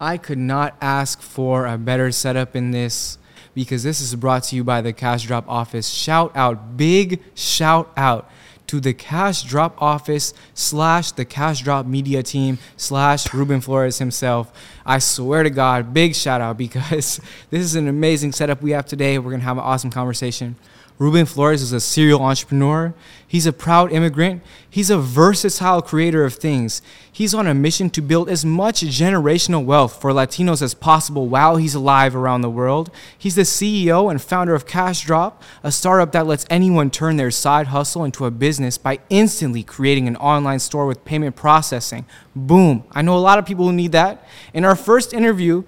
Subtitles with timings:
[0.00, 3.18] I could not ask for a better setup in this
[3.54, 5.88] because this is brought to you by the Cash Drop Office.
[5.88, 8.30] Shout out, big shout out
[8.68, 14.52] to the Cash Drop Office slash the Cash Drop Media Team slash Ruben Flores himself.
[14.86, 17.20] I swear to God, big shout out because
[17.50, 19.18] this is an amazing setup we have today.
[19.18, 20.56] We're gonna have an awesome conversation.
[21.00, 22.92] Ruben Flores is a serial entrepreneur.
[23.26, 24.42] He's a proud immigrant.
[24.68, 26.82] He's a versatile creator of things.
[27.10, 31.56] He's on a mission to build as much generational wealth for Latinos as possible while
[31.56, 32.90] he's alive around the world.
[33.16, 37.30] He's the CEO and founder of Cash Drop, a startup that lets anyone turn their
[37.30, 42.04] side hustle into a business by instantly creating an online store with payment processing.
[42.36, 42.84] Boom.
[42.92, 44.28] I know a lot of people who need that.
[44.52, 45.64] In our first interview,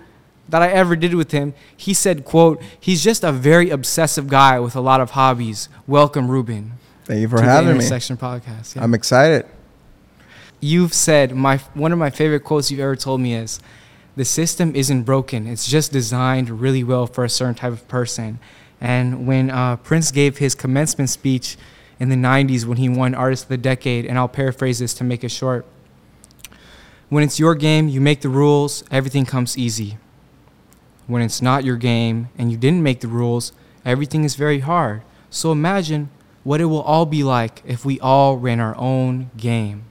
[0.48, 4.58] that I ever did with him, he said, quote, he's just a very obsessive guy
[4.60, 5.68] with a lot of hobbies.
[5.86, 6.72] Welcome, Ruben.
[7.04, 7.78] Thank you for having the me.
[7.78, 8.76] Intersection podcast.
[8.76, 8.82] Yeah.
[8.82, 9.46] I'm excited.
[10.60, 13.58] You've said my one of my favorite quotes you've ever told me is,
[14.14, 15.48] "The system isn't broken.
[15.48, 18.38] It's just designed really well for a certain type of person."
[18.80, 21.56] And when uh, Prince gave his commencement speech
[21.98, 25.04] in the '90s when he won Artist of the Decade, and I'll paraphrase this to
[25.04, 25.66] make it short.
[27.08, 28.84] When it's your game, you make the rules.
[28.92, 29.98] Everything comes easy
[31.12, 33.52] when it's not your game and you didn't make the rules,
[33.84, 35.02] everything is very hard.
[35.30, 36.10] So imagine
[36.44, 39.84] what it will all be like if we all ran our own game.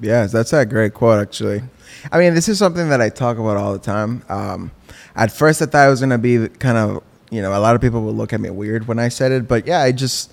[0.00, 1.62] Yes, that's a great quote, actually.
[2.10, 4.24] I mean, this is something that I talk about all the time.
[4.28, 4.72] Um,
[5.14, 7.74] at first, I thought it was going to be kind of, you know, a lot
[7.74, 10.32] of people would look at me weird when I said it, but yeah, I just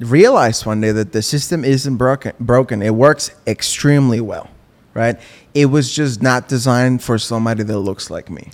[0.00, 2.32] realized one day that the system isn't broken.
[2.40, 2.82] Broken.
[2.82, 4.50] It works extremely well,
[4.94, 5.18] right?
[5.54, 8.50] It was just not designed for somebody that looks like me.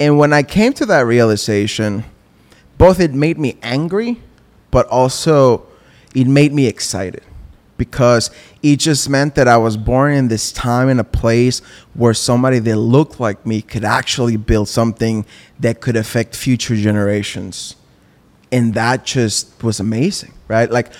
[0.00, 2.04] And when I came to that realization,
[2.76, 4.20] both it made me angry,
[4.70, 5.66] but also
[6.14, 7.22] it made me excited
[7.76, 8.30] because
[8.62, 11.60] it just meant that I was born in this time and a place
[11.94, 15.24] where somebody that looked like me could actually build something
[15.60, 17.76] that could affect future generations.
[18.50, 20.70] And that just was amazing, right?
[20.70, 20.92] Like,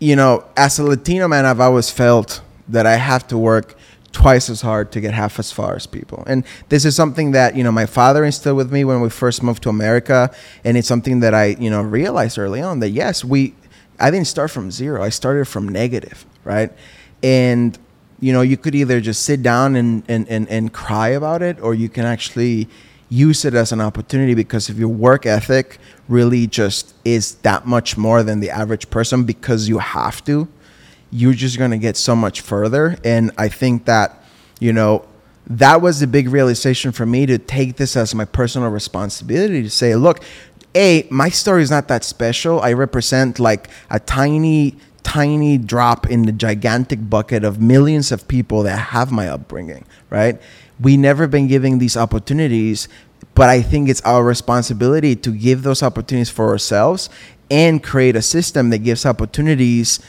[0.00, 3.75] you know, as a Latino man, I've always felt that I have to work
[4.16, 6.24] twice as hard to get half as far as people.
[6.26, 9.42] And this is something that, you know, my father instilled with me when we first
[9.42, 10.34] moved to America.
[10.64, 13.54] And it's something that I, you know, realized early on that yes, we,
[14.00, 15.02] I didn't start from zero.
[15.02, 16.72] I started from negative, right?
[17.22, 17.78] And,
[18.18, 21.60] you know, you could either just sit down and, and, and, and cry about it,
[21.60, 22.70] or you can actually
[23.10, 25.78] use it as an opportunity because if your work ethic
[26.08, 30.48] really just is that much more than the average person because you have to,
[31.16, 32.98] you're just going to get so much further.
[33.02, 34.22] And I think that,
[34.60, 35.06] you know,
[35.46, 39.70] that was the big realization for me to take this as my personal responsibility to
[39.70, 40.22] say, look,
[40.74, 42.60] A, my story is not that special.
[42.60, 48.62] I represent like a tiny, tiny drop in the gigantic bucket of millions of people
[48.64, 50.38] that have my upbringing, right?
[50.78, 52.88] We never been giving these opportunities,
[53.34, 57.08] but I think it's our responsibility to give those opportunities for ourselves
[57.50, 60.00] and create a system that gives opportunities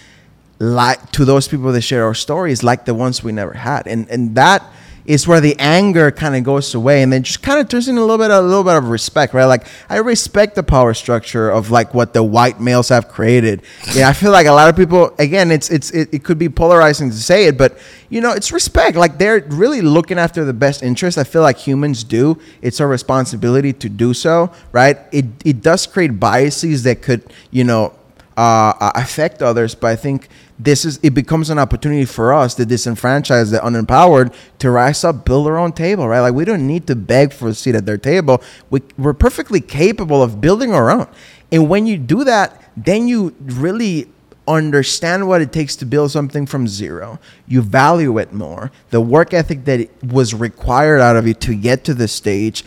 [0.59, 3.87] like to those people that share our stories like the ones we never had.
[3.87, 4.63] And and that
[5.07, 8.01] is where the anger kind of goes away and then just kind of turns into
[8.01, 9.45] a little bit a little bit of respect right?
[9.45, 13.61] Like i respect the power structure of like what the white males have created.
[13.93, 16.49] Yeah i feel like a lot of people again it's it's it, it could be
[16.49, 17.77] polarizing to say it but
[18.09, 18.97] you know it's respect.
[18.97, 21.17] Like they're really looking after the best interest.
[21.17, 22.37] I feel like humans do.
[22.61, 24.97] It's our responsibility to do so right?
[25.11, 27.93] It it does create biases that could you know
[28.37, 30.29] uh, affect others but i think
[30.59, 35.25] this is it becomes an opportunity for us, the disenfranchised, the unempowered, to rise up,
[35.25, 36.19] build our own table, right?
[36.19, 38.41] Like we don't need to beg for a seat at their table.
[38.69, 41.07] We, we're perfectly capable of building our own.
[41.51, 44.07] And when you do that, then you really
[44.47, 47.19] understand what it takes to build something from zero.
[47.47, 48.71] You value it more.
[48.91, 52.63] The work ethic that was required out of you to get to this stage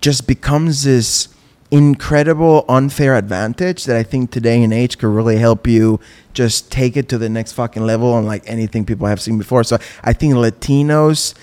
[0.00, 1.28] just becomes this
[1.76, 6.00] incredible unfair advantage that I think today and age could really help you
[6.32, 9.64] just take it to the next fucking level unlike anything people have seen before.
[9.64, 11.34] So I think Latinos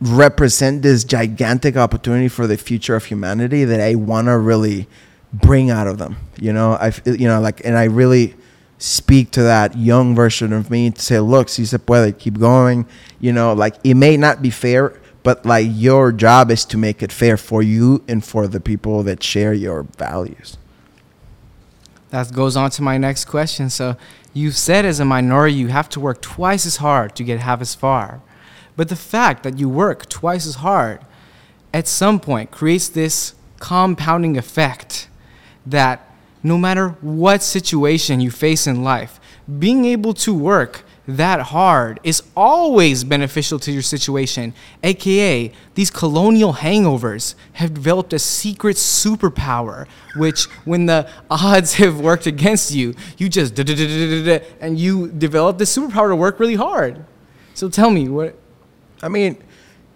[0.00, 4.88] represent this gigantic opportunity for the future of humanity that I want to really
[5.32, 6.16] bring out of them.
[6.40, 8.34] You know, I you know like and I really
[8.78, 12.86] speak to that young version of me to say, look, si se puede, keep going.
[13.20, 17.02] You know, like it may not be fair but like your job is to make
[17.02, 20.56] it fair for you and for the people that share your values.
[22.10, 23.70] That goes on to my next question.
[23.70, 23.96] So
[24.34, 27.60] you've said as a minority you have to work twice as hard to get half
[27.60, 28.20] as far.
[28.76, 31.00] But the fact that you work twice as hard
[31.72, 35.08] at some point creates this compounding effect
[35.64, 36.06] that
[36.42, 39.20] no matter what situation you face in life
[39.58, 44.54] being able to work that hard is always beneficial to your situation.
[44.82, 52.26] AKA, these colonial hangovers have developed a secret superpower, which when the odds have worked
[52.26, 57.04] against you, you just and you develop the superpower to work really hard.
[57.54, 58.38] So tell me what.
[59.02, 59.42] I mean,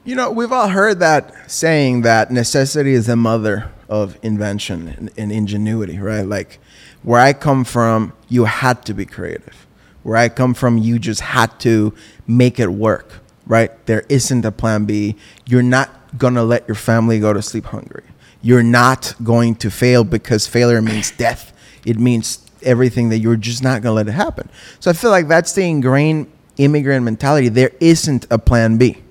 [0.05, 5.11] you know, we've all heard that saying that necessity is the mother of invention and,
[5.17, 6.27] and ingenuity, right?
[6.27, 6.59] Like,
[7.03, 9.66] where I come from, you had to be creative.
[10.07, 11.93] Where I come from, you just had to
[12.29, 13.15] make it work,
[13.45, 13.73] right?
[13.87, 15.17] There isn't a plan B.
[15.47, 18.05] You're not gonna let your family go to sleep hungry.
[18.41, 21.53] You're not going to fail because failure means death.
[21.85, 24.49] It means everything that you're just not gonna let it happen.
[24.79, 27.49] So I feel like that's the ingrained immigrant mentality.
[27.49, 29.03] There isn't a plan B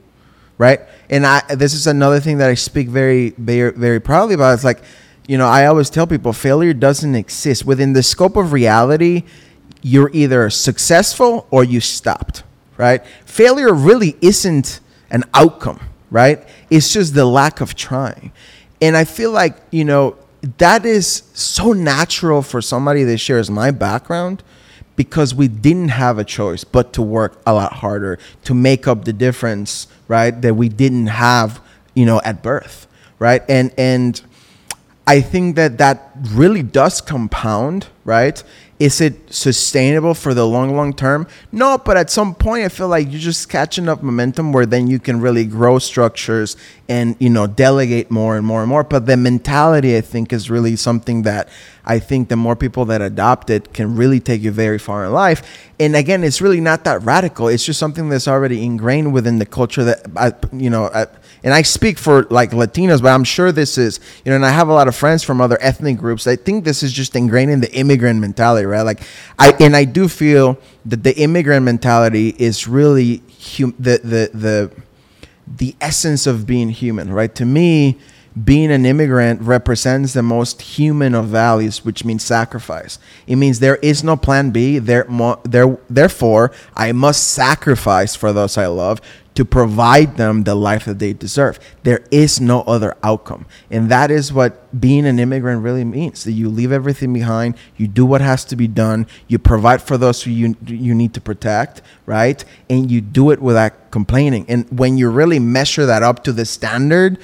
[0.57, 0.80] right?
[1.09, 4.53] And I this is another thing that I speak very very very proudly about.
[4.53, 4.81] It's like,
[5.27, 9.24] you know, I always tell people failure doesn't exist within the scope of reality.
[9.86, 12.42] You're either successful or you stopped,
[12.76, 13.06] right?
[13.26, 14.80] Failure really isn't
[15.12, 15.80] an outcome,
[16.10, 16.44] right?
[16.72, 18.32] It's just the lack of trying.
[18.82, 20.16] And I feel like, you know,
[20.58, 24.42] that is so natural for somebody that shares my background
[24.96, 29.06] because we didn't have a choice but to work a lot harder to make up
[29.06, 31.62] the difference right that we didn't have
[31.94, 32.88] you know at birth
[33.20, 34.22] right and and
[35.06, 38.44] i think that that really does compound right
[38.77, 41.27] is it sustainable for the long, long term?
[41.51, 44.88] No, but at some point, I feel like you're just catching up momentum where then
[44.88, 46.57] you can really grow structures
[46.89, 48.83] and you know delegate more and more and more.
[48.83, 51.48] But the mentality, I think, is really something that
[51.86, 55.13] I think the more people that adopt it can really take you very far in
[55.13, 55.42] life.
[55.80, 57.48] And again, it's really not that radical.
[57.48, 60.89] It's just something that's already ingrained within the culture that I, you know.
[60.94, 61.07] I,
[61.45, 64.50] and I speak for like Latinos, but I'm sure this is, you know, and I
[64.50, 66.25] have a lot of friends from other ethnic groups.
[66.25, 68.81] I think this is just ingrained in the immigrant mentality, right?
[68.81, 69.01] Like,
[69.38, 74.71] I and I do feel that the immigrant mentality is really hum- the the the
[75.47, 77.33] the essence of being human, right?
[77.36, 78.00] To me,
[78.44, 82.98] being an immigrant represents the most human of values, which means sacrifice.
[83.27, 84.80] It means there is no plan B.
[84.80, 85.07] There,
[85.44, 89.00] there, therefore, I must sacrifice for those I love
[89.36, 91.60] to provide them the life that they deserve.
[91.84, 93.46] There is no other outcome.
[93.70, 96.24] And that is what being an immigrant really means.
[96.24, 99.98] That you leave everything behind, you do what has to be done, you provide for
[99.98, 102.44] those who you you need to protect, right?
[102.70, 104.46] And you do it without complaining.
[104.48, 107.20] And when you really measure that up to the standard,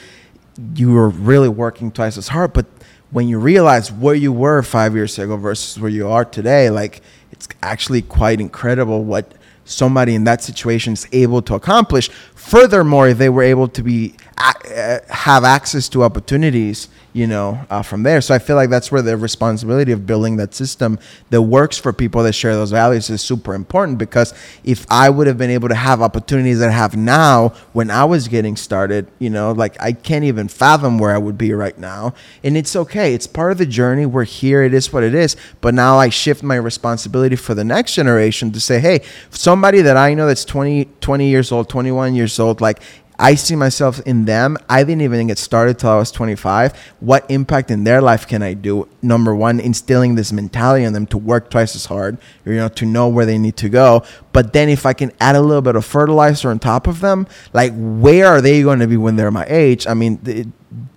[0.75, 2.65] you are really working twice as hard, but
[3.09, 7.01] when you realize where you were 5 years ago versus where you are today, like
[7.31, 9.33] it's actually quite incredible what
[9.71, 12.09] somebody in that situation is able to accomplish.
[12.41, 18.03] Furthermore, they were able to be uh, have access to opportunities you know, uh, from
[18.03, 18.21] there.
[18.21, 20.97] So I feel like that's where the responsibility of building that system
[21.29, 24.33] that works for people that share those values is super important because
[24.63, 28.05] if I would have been able to have opportunities that I have now when I
[28.05, 31.77] was getting started, you know, like I can't even fathom where I would be right
[31.77, 32.13] now.
[32.43, 33.13] And it's okay.
[33.13, 34.05] It's part of the journey.
[34.05, 34.63] We're here.
[34.63, 35.35] It is what it is.
[35.59, 39.01] But now I shift my responsibility for the next generation to say, hey,
[39.31, 42.81] somebody that I know that's 20, 20 years old, 21 years old, like
[43.21, 44.57] I see myself in them.
[44.67, 46.75] I didn't even get started till I was 25.
[47.01, 48.87] What impact in their life can I do?
[49.03, 52.85] Number one, instilling this mentality in them to work twice as hard, you know, to
[52.85, 54.03] know where they need to go.
[54.33, 57.27] But then if I can add a little bit of fertilizer on top of them,
[57.53, 59.85] like where are they going to be when they're my age?
[59.85, 60.47] I mean, it,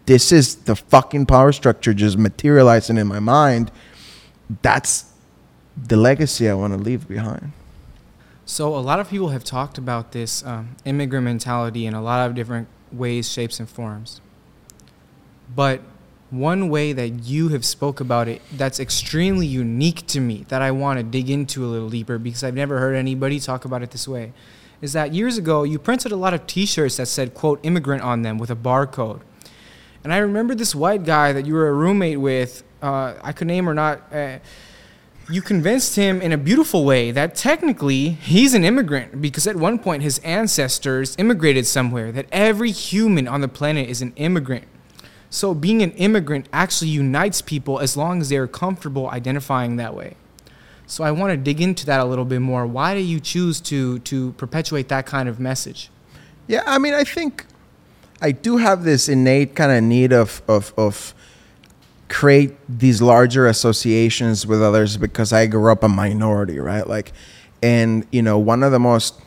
[0.07, 3.71] this is the fucking power structure just materializing in my mind.
[4.63, 5.13] That's
[5.77, 7.53] the legacy I want to leave behind.
[8.47, 12.29] So a lot of people have talked about this um, immigrant mentality in a lot
[12.29, 14.21] of different ways, shapes, and forms.
[15.55, 15.81] But
[16.31, 20.73] one way that you have spoke about it that's extremely unique to me that I
[20.73, 23.93] want to dig into a little deeper because I've never heard anybody talk about it
[23.93, 24.33] this way
[24.83, 28.23] is that years ago you printed a lot of t-shirts that said quote immigrant on
[28.23, 29.21] them with a barcode.
[30.03, 33.47] And I remember this white guy that you were a roommate with, uh, I could
[33.47, 34.39] name or not uh,
[35.31, 39.79] you convinced him in a beautiful way that technically he's an immigrant because at one
[39.79, 44.65] point his ancestors immigrated somewhere, that every human on the planet is an immigrant.
[45.31, 50.17] So being an immigrant actually unites people as long as they're comfortable identifying that way.
[50.87, 52.67] So I want to dig into that a little bit more.
[52.67, 55.91] Why do you choose to to perpetuate that kind of message?
[56.47, 57.47] Yeah, I mean, I think
[58.21, 61.15] I do have this innate kind of need of of of
[62.09, 66.87] create these larger associations with others because I grew up a minority, right?
[66.87, 67.13] Like,
[67.63, 69.21] and you know, one of the most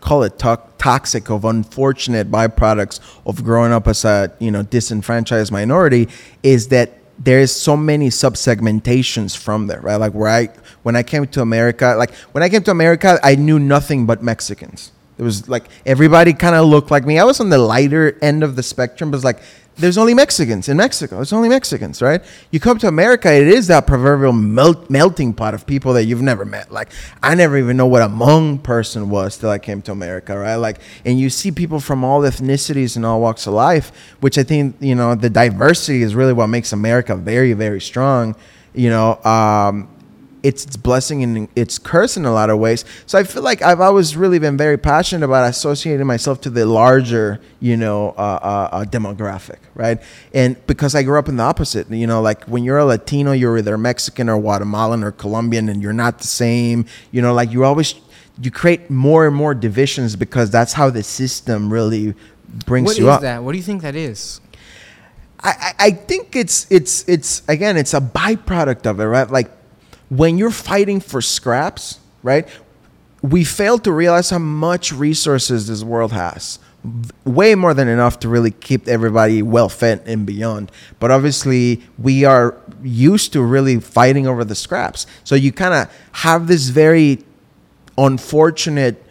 [0.00, 5.52] call it to- toxic of unfortunate byproducts of growing up as a you know disenfranchised
[5.52, 6.08] minority
[6.42, 9.96] is that there's so many subsegmentations from there, right?
[9.96, 10.48] Like where I
[10.82, 14.22] when I came to America, like when I came to America, I knew nothing but
[14.22, 14.92] Mexicans.
[15.18, 17.18] It was like everybody kind of looked like me.
[17.18, 19.40] I was on the lighter end of the spectrum, but like
[19.76, 21.20] there's only Mexicans in Mexico.
[21.20, 22.22] It's only Mexicans, right?
[22.50, 26.22] You come to America, it is that proverbial melt, melting pot of people that you've
[26.22, 26.70] never met.
[26.70, 26.90] Like
[27.22, 30.56] I never even know what a Hmong person was till I came to America, right?
[30.56, 34.42] Like, and you see people from all ethnicities and all walks of life, which I
[34.42, 38.36] think you know the diversity is really what makes America very, very strong.
[38.74, 39.88] You know, um,
[40.42, 42.84] it's its blessing and its curse in a lot of ways.
[43.06, 46.66] So I feel like I've always really been very passionate about associating myself to the
[46.66, 50.00] larger, you know, uh, uh, uh, demographic, right?
[50.32, 53.32] And because I grew up in the opposite, you know, like when you're a Latino,
[53.32, 56.86] you're either Mexican or Guatemalan or Colombian, and you're not the same.
[57.10, 57.94] You know, like you always
[58.40, 62.14] you create more and more divisions because that's how the system really
[62.66, 63.20] brings What you is up.
[63.22, 63.42] that?
[63.42, 64.40] What do you think that is?
[65.42, 69.30] I, I I think it's it's it's again it's a byproduct of it, right?
[69.30, 69.50] Like
[70.10, 72.46] when you're fighting for scraps, right?
[73.22, 76.58] We fail to realize how much resources this world has.
[77.24, 80.72] Way more than enough to really keep everybody well fed and beyond.
[80.98, 85.06] But obviously, we are used to really fighting over the scraps.
[85.22, 87.18] So you kind of have this very
[87.96, 89.04] unfortunate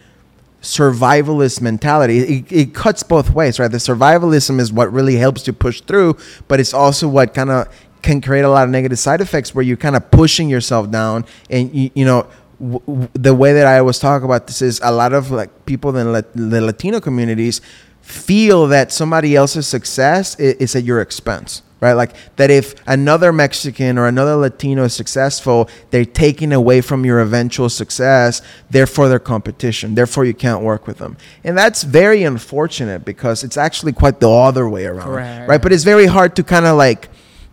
[0.60, 2.18] survivalist mentality.
[2.18, 3.70] It, it cuts both ways, right?
[3.70, 7.68] The survivalism is what really helps you push through, but it's also what kind of
[8.02, 11.24] can create a lot of negative side effects where you're kind of pushing yourself down.
[11.50, 12.26] And, you, you know,
[12.60, 15.66] w- w- the way that I always talk about this is a lot of like
[15.66, 17.60] people in la- the Latino communities
[18.02, 21.94] feel that somebody else's success i- is at your expense right?
[21.94, 27.20] Like that if another Mexican or another Latino is successful, they're taking away from your
[27.20, 31.16] eventual success, therefore their competition, therefore you can't work with them.
[31.42, 35.48] And that's very unfortunate because it's actually quite the other way around, Correct.
[35.48, 35.62] right?
[35.62, 37.08] But it's very hard to kind of like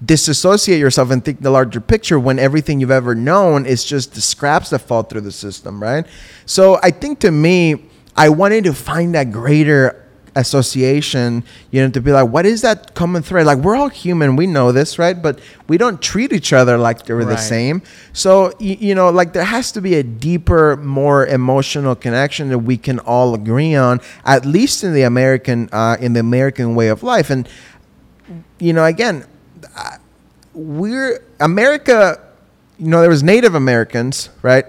[0.05, 4.21] disassociate yourself and think the larger picture when everything you've ever known is just the
[4.21, 6.05] scraps that fall through the system, right?
[6.45, 7.85] So I think to me,
[8.15, 10.03] I wanted to find that greater
[10.35, 13.47] association, you know, to be like, what is that common thread?
[13.47, 15.19] Like, we're all human, we know this, right?
[15.19, 17.81] But we don't treat each other like they're the same.
[18.13, 22.77] So, you know, like there has to be a deeper, more emotional connection that we
[22.77, 27.01] can all agree on, at least in the American, uh, in the American way of
[27.01, 27.31] life.
[27.31, 27.49] And,
[28.59, 29.25] you know, again,
[30.57, 32.19] we're America.
[32.79, 34.65] You know, there was Native Americans, right?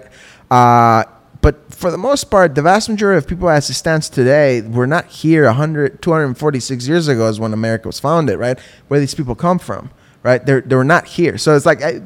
[0.49, 1.03] Uh,
[1.41, 4.85] but for the most part, the vast majority of people as it stands today we're
[4.85, 8.59] not here 100, 246 years ago is when America was founded, right?
[8.87, 9.89] Where these people come from,
[10.21, 10.45] right?
[10.45, 11.37] They're, they were not here.
[11.37, 12.01] So it's like, I,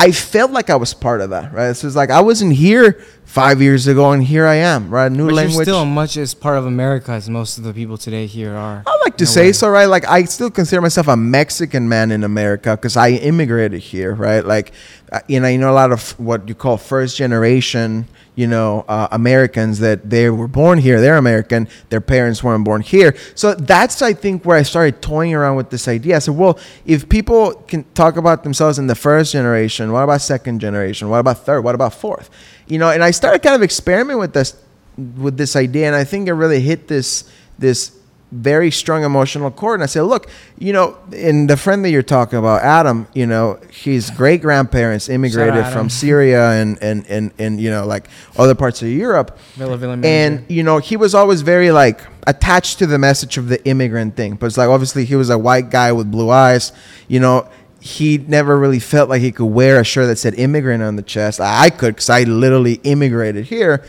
[0.00, 1.76] I felt like I was part of that, right?
[1.76, 2.92] So it's like, I wasn't here
[3.30, 5.12] five years ago and here I am, right?
[5.12, 5.54] New But language.
[5.54, 8.82] you're still much as part of America as most of the people today here are.
[8.86, 9.52] I like to say way.
[9.52, 9.84] so, right?
[9.84, 14.44] Like I still consider myself a Mexican man in America because I immigrated here, right?
[14.44, 14.72] Like,
[15.12, 18.84] uh, you know, you know a lot of what you call first generation, you know,
[18.88, 23.14] uh, Americans that they were born here, they're American, their parents weren't born here.
[23.34, 26.16] So that's I think where I started toying around with this idea.
[26.16, 30.20] I said, well, if people can talk about themselves in the first generation, what about
[30.20, 31.08] second generation?
[31.08, 31.62] What about third?
[31.62, 32.30] What about fourth?
[32.66, 34.56] You know, and I started kind of experimenting with this
[34.96, 38.00] with this idea, and I think it really hit this this
[38.32, 39.74] very strong emotional chord.
[39.74, 40.28] And I said, look,
[40.58, 45.08] you know, in the friend that you're talking about, Adam, you know, his great grandparents
[45.08, 49.36] immigrated from Syria and, and and and you know like other parts of Europe.
[49.54, 53.48] Villa Villa And you know, he was always very like attached to the message of
[53.48, 54.34] the immigrant thing.
[54.36, 56.72] But it's like obviously he was a white guy with blue eyes.
[57.08, 57.48] You know,
[57.80, 61.02] he never really felt like he could wear a shirt that said immigrant on the
[61.02, 61.40] chest.
[61.40, 63.82] I could because I literally immigrated here.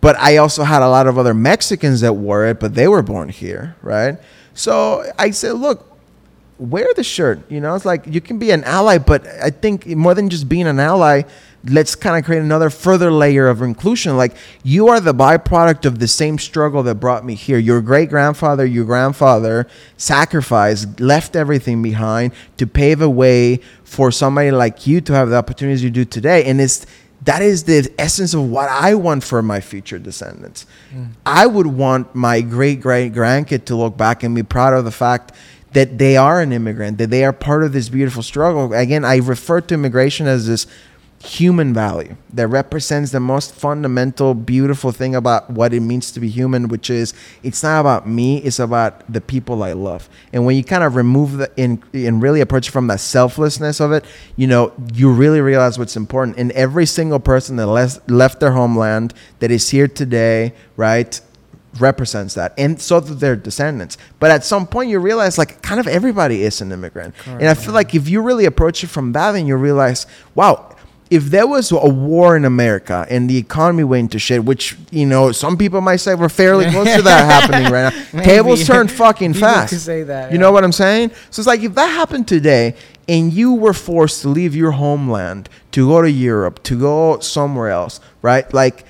[0.00, 3.02] But I also had a lot of other Mexicans that wore it, but they were
[3.02, 4.18] born here, right?
[4.54, 5.87] So I said, look,
[6.58, 7.50] wear the shirt.
[7.50, 10.48] You know, it's like you can be an ally, but I think more than just
[10.48, 11.22] being an ally,
[11.64, 14.16] let's kind of create another further layer of inclusion.
[14.16, 17.58] Like you are the byproduct of the same struggle that brought me here.
[17.58, 24.50] Your great grandfather, your grandfather sacrificed, left everything behind to pave a way for somebody
[24.50, 26.44] like you to have the opportunities you do today.
[26.44, 26.86] And it's
[27.22, 30.66] that is the essence of what I want for my future descendants.
[30.94, 31.10] Mm.
[31.26, 34.92] I would want my great great grandkid to look back and be proud of the
[34.92, 35.32] fact
[35.78, 38.74] that they are an immigrant, that they are part of this beautiful struggle.
[38.74, 40.66] Again, I refer to immigration as this
[41.20, 46.28] human value that represents the most fundamental, beautiful thing about what it means to be
[46.28, 50.08] human, which is it's not about me, it's about the people I love.
[50.32, 53.92] And when you kind of remove the in and really approach from the selflessness of
[53.92, 54.04] it,
[54.34, 56.38] you know, you really realize what's important.
[56.38, 57.68] And every single person that
[58.08, 61.20] left their homeland that is here today, right?
[61.78, 63.98] Represents that and so do their descendants.
[64.18, 67.14] But at some point you realize like kind of everybody is an immigrant.
[67.26, 70.74] And i feel like if you really approach it from that then you realize wow
[71.10, 75.06] if there was a war in america and the economy went to shit which you
[75.06, 78.24] know some people might say we're fairly close to that happening right now Maybe.
[78.24, 79.86] tables turn fucking People fast.
[79.86, 80.40] that, you yeah.
[80.40, 81.10] know what i'm saying?
[81.30, 82.74] So it's like if that happened today
[83.08, 87.70] and you were forced to leave your homeland to go to europe to go somewhere
[87.70, 88.52] else right?
[88.52, 88.84] Like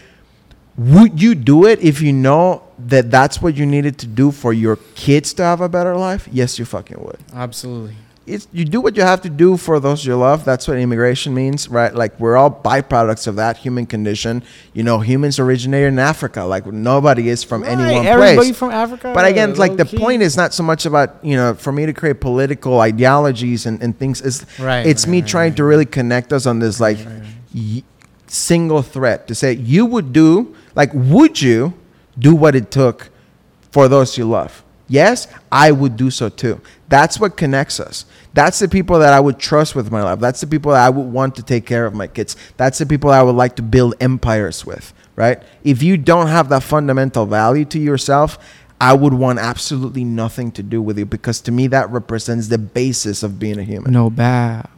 [0.79, 4.53] would you do it if you know that that's what you needed to do for
[4.53, 6.29] your kids to have a better life?
[6.31, 7.19] Yes, you fucking would.
[7.35, 7.97] Absolutely.
[8.27, 10.45] It's you do what you have to do for those you love.
[10.45, 11.95] That's what immigration means, right?
[11.95, 14.43] Like we're all byproducts of that human condition.
[14.75, 16.45] You know, humans originated in Africa.
[16.45, 18.57] Like nobody is from any Right, one Everybody place.
[18.59, 19.13] from Africa.
[19.15, 19.97] But again, like the low-key.
[19.97, 23.83] point is not so much about you know for me to create political ideologies and,
[23.83, 24.21] and things.
[24.21, 26.99] It's Right, it's right, me right, trying to really connect us on this like
[27.55, 27.83] y-
[28.27, 31.75] single threat to say you would do like would you
[32.19, 33.11] do what it took
[33.73, 34.65] for those you love?
[34.87, 36.61] Yes, I would do so too.
[36.89, 38.07] That's what connects us.
[38.33, 40.21] That's the people that I would trust with my life.
[40.21, 42.37] That's the people that I would want to take care of my kids.
[42.57, 45.43] That's the people I would like to build empires with, right?
[45.65, 48.39] If you don't have that fundamental value to yourself,
[48.81, 52.59] I would want absolutely nothing to do with you because to me that represents the
[52.59, 54.69] basis of being a human No bad.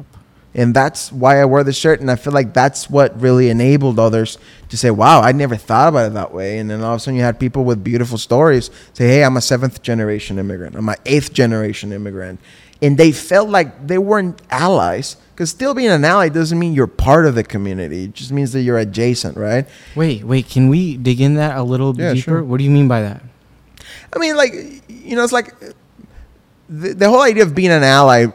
[0.54, 2.00] And that's why I wear the shirt.
[2.00, 4.36] And I feel like that's what really enabled others
[4.68, 7.00] to say, "Wow, I never thought about it that way." And then all of a
[7.00, 10.76] sudden, you had people with beautiful stories say, "Hey, I'm a seventh generation immigrant.
[10.76, 12.40] I'm an eighth generation immigrant,"
[12.82, 15.16] and they felt like they weren't allies.
[15.34, 18.04] Because still being an ally doesn't mean you're part of the community.
[18.04, 19.66] It just means that you're adjacent, right?
[19.96, 20.50] Wait, wait.
[20.50, 22.22] Can we dig in that a little Yeah, deeper?
[22.22, 22.44] sure.
[22.44, 23.22] What do you mean by that?
[24.14, 24.52] I mean, like,
[24.88, 25.54] you know, it's like
[26.68, 28.26] the, the whole idea of being an ally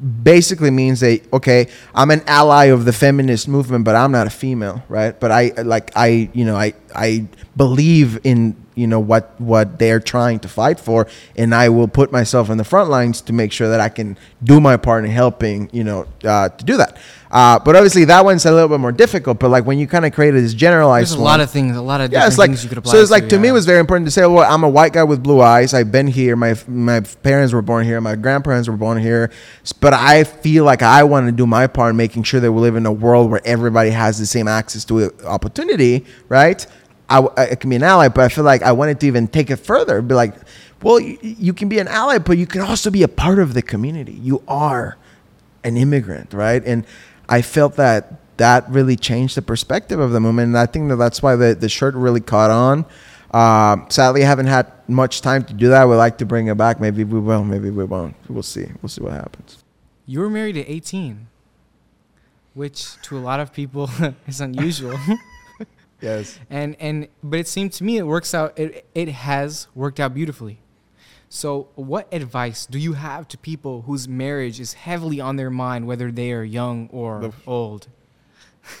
[0.00, 4.30] basically means that okay, I'm an ally of the feminist movement, but I'm not a
[4.30, 5.18] female, right?
[5.18, 10.00] But I like I, you know, I I believe in you know what what they're
[10.00, 11.06] trying to fight for,
[11.36, 14.16] and I will put myself in the front lines to make sure that I can
[14.42, 16.96] do my part in helping, you know, uh, to do that.
[17.30, 19.38] Uh, but obviously, that one's a little bit more difficult.
[19.38, 21.76] But like when you kind of created this generalized, There's a one- lot of things,
[21.76, 22.92] a lot of yeah, different it's like things you could apply.
[22.92, 23.00] so.
[23.02, 23.50] It's like to me, yeah.
[23.50, 25.74] it was very important to say, "Well, I'm a white guy with blue eyes.
[25.74, 26.34] I've been here.
[26.34, 28.00] My my parents were born here.
[28.00, 29.30] My grandparents were born here.
[29.80, 32.60] But I feel like I want to do my part in making sure that we
[32.60, 36.06] live in a world where everybody has the same access to opportunity.
[36.28, 36.66] Right?
[37.10, 39.50] I, I can be an ally, but I feel like I wanted to even take
[39.50, 40.00] it further.
[40.00, 40.34] Be like,
[40.82, 43.52] well, you, you can be an ally, but you can also be a part of
[43.52, 44.12] the community.
[44.12, 44.96] You are
[45.64, 46.64] an immigrant, right?
[46.64, 46.86] And
[47.28, 50.96] I felt that that really changed the perspective of the movement, and I think that
[50.96, 52.86] that's why the, the shirt really caught on.
[53.32, 55.88] Um, sadly, I haven't had much time to do that.
[55.88, 56.80] We'd like to bring it back.
[56.80, 57.44] Maybe we will.
[57.44, 58.14] Maybe we won't.
[58.28, 58.66] We'll see.
[58.80, 59.62] We'll see what happens.
[60.06, 61.28] You were married at 18,
[62.54, 63.90] which to a lot of people
[64.26, 64.98] is unusual.
[66.00, 66.38] Yes.
[66.48, 68.58] and and but it seemed to me it works out.
[68.58, 70.58] It it has worked out beautifully.
[71.32, 75.86] So, what advice do you have to people whose marriage is heavily on their mind,
[75.86, 77.86] whether they are young or The- old?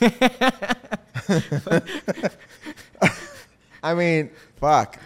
[3.82, 4.98] I mean, fuck.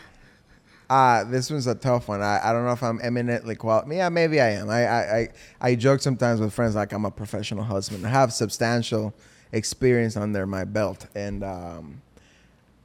[0.90, 2.22] Uh, this one's a tough one.
[2.22, 3.96] I, I don't know if I'm eminently qualified.
[3.96, 4.68] Yeah, maybe I am.
[4.68, 5.28] I, I, I,
[5.60, 8.06] I joke sometimes with friends like I'm a professional husband.
[8.06, 9.14] I have substantial
[9.52, 11.06] experience under my belt.
[11.14, 12.02] And um,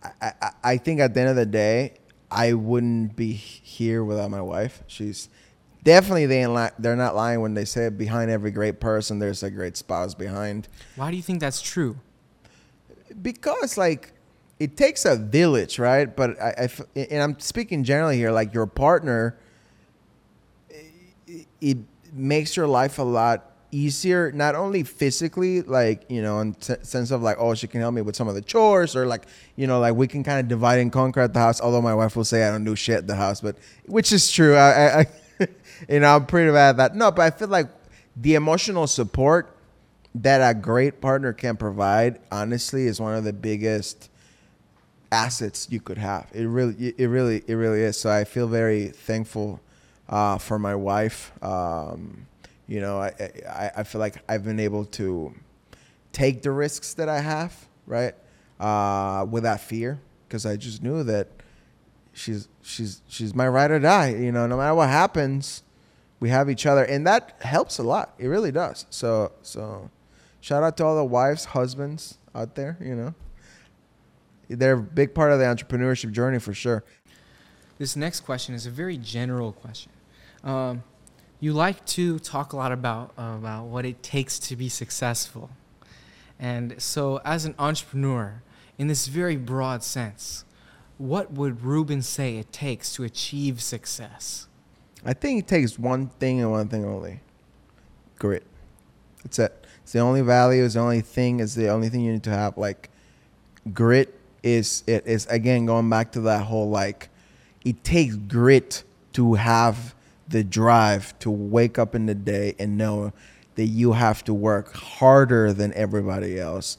[0.04, 1.94] I, I, I think at the end of the day,
[2.32, 4.84] I wouldn't be here without my wife.
[4.88, 5.30] She's
[5.84, 9.44] definitely, they ain't li- they're not lying when they say behind every great person, there's
[9.44, 11.98] a great spouse behind Why do you think that's true?
[13.24, 14.14] because like
[14.60, 19.36] it takes a village right but I and i'm speaking generally here like your partner
[21.28, 21.78] it, it
[22.14, 27.12] makes your life a lot easier not only physically like you know in t- sense
[27.12, 29.68] of like oh she can help me with some of the chores or like you
[29.68, 32.16] know like we can kind of divide and conquer at the house although my wife
[32.16, 33.56] will say i don't do shit at the house but
[33.86, 34.56] which is true.
[34.56, 35.06] I, I, I
[35.90, 36.96] you know i'm pretty bad at that.
[36.96, 37.68] No but i feel like
[38.16, 39.56] the emotional support
[40.16, 44.10] that a great partner can provide honestly is one of the biggest
[45.12, 46.28] assets you could have.
[46.34, 48.00] It really it really it really is.
[48.00, 49.60] So i feel very thankful
[50.08, 52.26] uh, for my wife um,
[52.70, 53.12] you know I,
[53.50, 55.34] I i feel like i've been able to
[56.14, 57.54] take the risks that i have
[57.86, 58.16] right
[58.60, 61.28] uh, without fear because i just knew that
[62.14, 65.64] she's she's she's my ride or die you know no matter what happens
[66.20, 68.86] we have each other and that helps a lot it really does.
[68.90, 69.90] So so
[70.42, 73.14] shout out to all the wives husbands out there you know.
[74.50, 76.84] They're a big part of the entrepreneurship journey for sure.
[77.78, 79.92] This next question is a very general question.
[80.44, 80.84] Um,
[81.40, 85.50] you like to talk a lot about about what it takes to be successful,
[86.40, 88.42] and so as an entrepreneur,
[88.78, 90.46] in this very broad sense,
[90.98, 94.48] what would Ruben say it takes to achieve success?
[95.06, 97.22] I think it takes one thing and one thing only
[98.18, 98.44] grit.
[99.24, 99.66] That's it.
[99.84, 102.30] It's the only value, it's the only thing, it's the only thing you need to
[102.32, 102.58] have.
[102.58, 102.90] Like,
[103.74, 107.10] grit is, it is again going back to that whole like,
[107.66, 109.96] it takes grit to have
[110.30, 113.12] the drive to wake up in the day and know
[113.56, 116.78] that you have to work harder than everybody else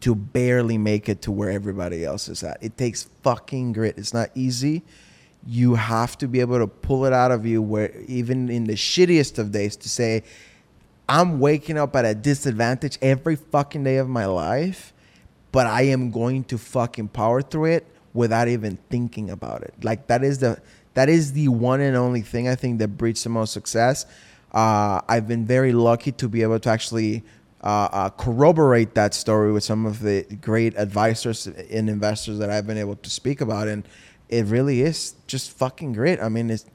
[0.00, 2.58] to barely make it to where everybody else is at.
[2.60, 3.96] It takes fucking grit.
[3.98, 4.82] It's not easy.
[5.46, 8.74] You have to be able to pull it out of you where even in the
[8.74, 10.22] shittiest of days to say,
[11.08, 14.92] I'm waking up at a disadvantage every fucking day of my life,
[15.50, 19.74] but I am going to fucking power through it without even thinking about it.
[19.82, 20.60] Like that is the
[20.94, 24.06] that is the one and only thing I think that breeds the most success.
[24.52, 27.24] Uh, I've been very lucky to be able to actually
[27.62, 32.66] uh, uh, corroborate that story with some of the great advisors and investors that I've
[32.66, 33.68] been able to speak about.
[33.68, 33.84] And
[34.28, 36.20] it really is just fucking great.
[36.20, 36.66] I mean, it's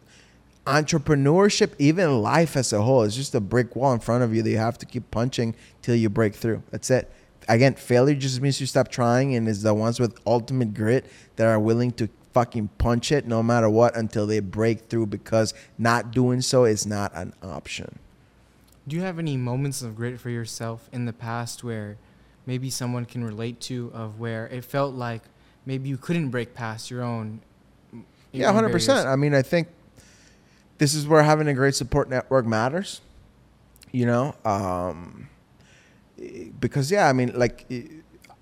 [0.65, 4.41] entrepreneurship, even life as a whole, is just a brick wall in front of you
[4.41, 6.63] that you have to keep punching till you break through.
[6.71, 7.11] That's it.
[7.47, 11.05] Again, failure just means you stop trying, and it's the ones with ultimate grit
[11.37, 15.55] that are willing to fucking punch it no matter what until they break through because
[15.79, 17.97] not doing so is not an option.
[18.87, 21.97] Do you have any moments of grit for yourself in the past where
[22.45, 25.23] maybe someone can relate to of where it felt like
[25.65, 27.41] maybe you couldn't break past your own
[27.91, 28.85] your Yeah, own hundred barriers?
[28.85, 29.07] percent.
[29.07, 29.67] I mean, I think
[30.77, 33.01] this is where having a great support network matters.
[33.91, 35.27] You know, um,
[36.59, 37.65] because yeah, I mean, like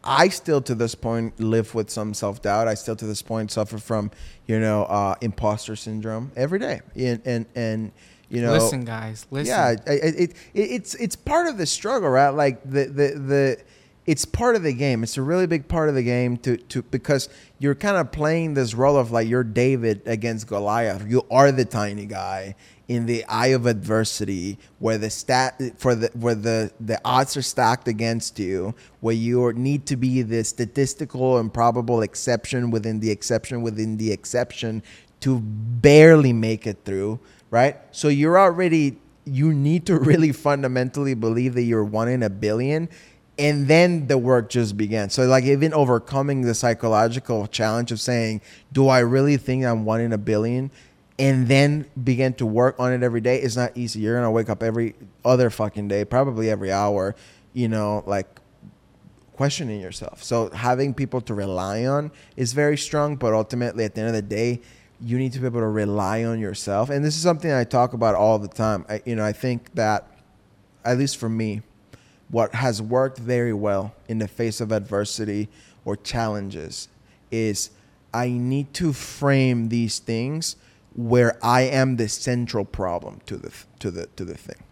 [0.05, 2.67] I still to this point live with some self doubt.
[2.67, 4.11] I still to this point suffer from
[4.47, 7.91] you know uh, imposter syndrome every day, and and and
[8.29, 9.47] you know, listen, guys, listen.
[9.53, 12.29] yeah, I- I- it, it, it's it's part of the struggle, right?
[12.29, 13.57] Like the the the
[14.05, 15.03] it's part of the game.
[15.03, 17.27] It's a really big part of the game to to because
[17.59, 21.05] you're kind of playing this role of like you're David against Goliath.
[21.07, 22.55] You are the tiny guy
[22.87, 27.41] in the eye of adversity where the stat for the where the the odds are
[27.41, 33.09] stacked against you where you need to be the statistical and probable exception within the
[33.09, 34.83] exception within the exception
[35.19, 41.55] to barely make it through right so you're already you need to really fundamentally believe
[41.55, 42.87] that you're one in a billion
[43.37, 45.09] and then the work just began.
[45.09, 50.01] So like even overcoming the psychological challenge of saying do i really think i'm one
[50.01, 50.71] in a billion?
[51.17, 53.41] and then begin to work on it every day.
[53.41, 54.01] Is not easy.
[54.01, 57.15] You're gonna wake up every other fucking day probably every hour
[57.53, 58.27] you know like
[59.33, 60.23] questioning yourself.
[60.23, 64.15] So having people to rely on is very strong but ultimately at the end of
[64.15, 64.61] the day
[65.01, 66.89] you need to be able to rely on yourself.
[66.89, 68.85] And this is something i talk about all the time.
[68.89, 70.07] I, you know i think that
[70.83, 71.61] at least for me
[72.29, 75.47] what has worked very well in the face of adversity
[75.83, 76.87] or challenges
[77.31, 77.69] is
[78.13, 80.55] I need to frame these things
[80.95, 84.63] where I am the central problem to the to the to the thing.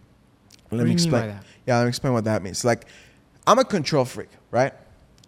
[0.70, 1.40] Let do me you mean by explain.
[1.66, 2.64] Yeah, let me explain what that means.
[2.64, 2.86] Like,
[3.46, 4.72] I'm a control freak, right?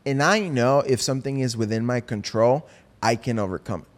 [0.05, 2.67] And I know if something is within my control,
[3.03, 3.89] I can overcome it,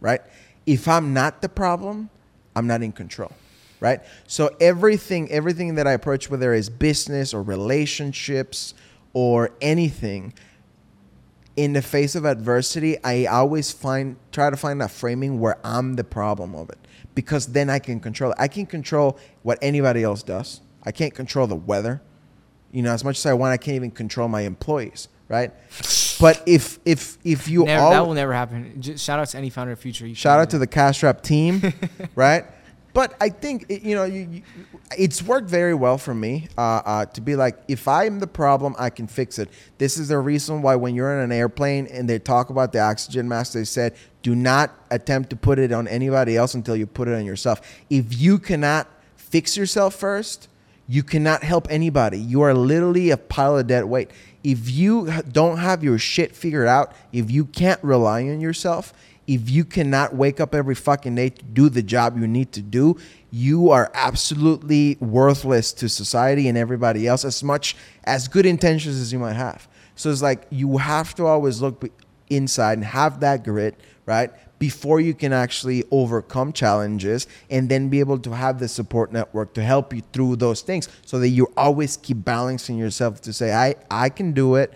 [0.00, 0.20] right?
[0.66, 2.08] If I'm not the problem,
[2.56, 3.32] I'm not in control,
[3.84, 4.00] right?
[4.26, 8.72] So everything, everything that I approach, whether it's business or relationships
[9.12, 10.32] or anything,
[11.54, 15.96] in the face of adversity, I always find try to find a framing where I'm
[15.96, 16.78] the problem of it
[17.14, 18.38] because then I can control it.
[18.40, 20.62] I can control what anybody else does.
[20.82, 22.00] I can't control the weather.
[22.72, 25.52] You know, as much as I want, I can't even control my employees, right?
[26.18, 28.80] But if if if you Never, all that will never happen.
[28.80, 30.12] Just shout out to any founder of Future.
[30.14, 31.62] Shout out to the Cash Drop team,
[32.14, 32.46] right?
[32.94, 34.42] But I think you know you, you,
[34.96, 38.74] it's worked very well for me uh, uh, to be like, if I'm the problem,
[38.78, 39.50] I can fix it.
[39.78, 42.78] This is the reason why when you're in an airplane and they talk about the
[42.78, 46.86] oxygen mask, they said, do not attempt to put it on anybody else until you
[46.86, 47.60] put it on yourself.
[47.90, 50.48] If you cannot fix yourself first,
[50.86, 52.18] you cannot help anybody.
[52.18, 54.10] You are literally a pile of dead weight.
[54.44, 58.92] If you don't have your shit figured out, if you can't rely on yourself,
[59.26, 62.60] if you cannot wake up every fucking day to do the job you need to
[62.60, 62.96] do,
[63.30, 69.12] you are absolutely worthless to society and everybody else, as much as good intentions as
[69.12, 69.66] you might have.
[69.96, 71.84] So it's like you have to always look
[72.28, 74.30] inside and have that grit, right?
[74.58, 79.52] Before you can actually overcome challenges and then be able to have the support network
[79.54, 83.52] to help you through those things so that you always keep balancing yourself to say,
[83.52, 84.72] I, I can do it.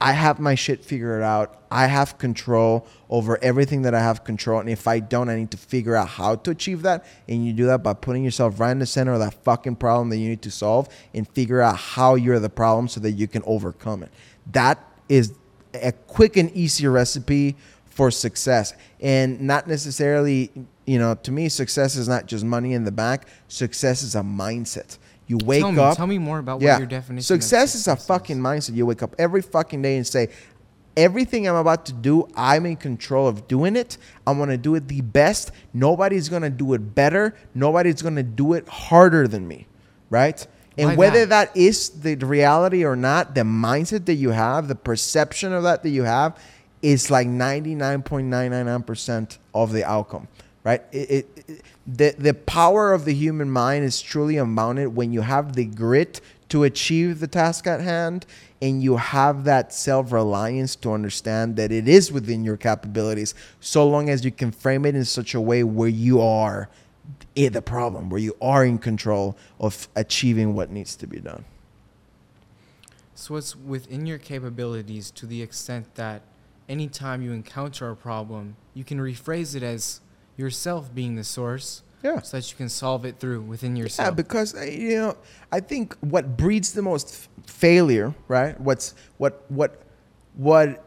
[0.00, 1.62] I have my shit figured out.
[1.70, 4.60] I have control over everything that I have control.
[4.60, 7.04] And if I don't, I need to figure out how to achieve that.
[7.28, 10.10] And you do that by putting yourself right in the center of that fucking problem
[10.10, 13.26] that you need to solve and figure out how you're the problem so that you
[13.26, 14.10] can overcome it.
[14.52, 15.34] That is
[15.74, 17.56] a quick and easy recipe
[17.86, 20.50] for success and not necessarily
[20.84, 24.20] you know to me success is not just money in the bank success is a
[24.20, 26.74] mindset you wake tell me, up Tell me more about yeah.
[26.74, 27.22] what your definition.
[27.22, 28.74] success is a fucking mindset.
[28.74, 30.28] You wake up every fucking day and say
[30.96, 33.98] everything i'm about to do i'm in control of doing it.
[34.26, 35.50] I'm to do it the best.
[35.74, 37.34] Nobody's going to do it better.
[37.54, 39.66] Nobody's going to do it harder than me.
[40.08, 40.46] Right?
[40.78, 41.54] And Why whether that?
[41.54, 45.82] that is the reality or not the mindset that you have the perception of that
[45.82, 46.38] that you have
[46.82, 50.28] is like 99.999% of the outcome.
[50.64, 50.82] Right?
[50.92, 55.20] It, it, it- the, the power of the human mind is truly unbounded when you
[55.20, 58.26] have the grit to achieve the task at hand
[58.60, 64.08] and you have that self-reliance to understand that it is within your capabilities so long
[64.08, 66.68] as you can frame it in such a way where you are
[67.36, 71.44] eh, the problem where you are in control of achieving what needs to be done.
[73.14, 76.22] So it's within your capabilities to the extent that
[76.68, 80.00] anytime you encounter a problem, you can rephrase it as
[80.36, 84.06] yourself being the source yeah so that you can solve it through within yourself.
[84.06, 85.16] Yeah, because uh, you know,
[85.50, 88.58] I think what breeds the most f- failure, right?
[88.60, 89.82] What's what what
[90.34, 90.84] what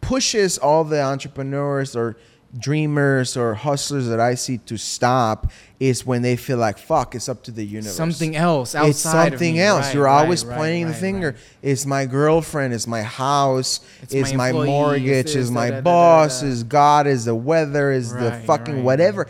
[0.00, 2.16] pushes all the entrepreneurs or
[2.56, 7.28] dreamers or hustlers that I see to stop is when they feel like fuck, it's
[7.28, 7.94] up to the universe.
[7.94, 9.60] something else outside it's something me.
[9.60, 9.86] else.
[9.86, 11.36] Right, You're right, always right, pointing the finger.
[11.62, 12.72] It's my girlfriend.
[12.72, 13.80] It's my house.
[14.02, 15.06] It's It's, my my, mortgage.
[15.26, 16.40] it's Is this, my da, da, boss.
[16.40, 16.46] da.
[16.48, 17.06] Is God.
[17.06, 17.92] Is the weather.
[17.92, 19.26] Is the fucking whatever.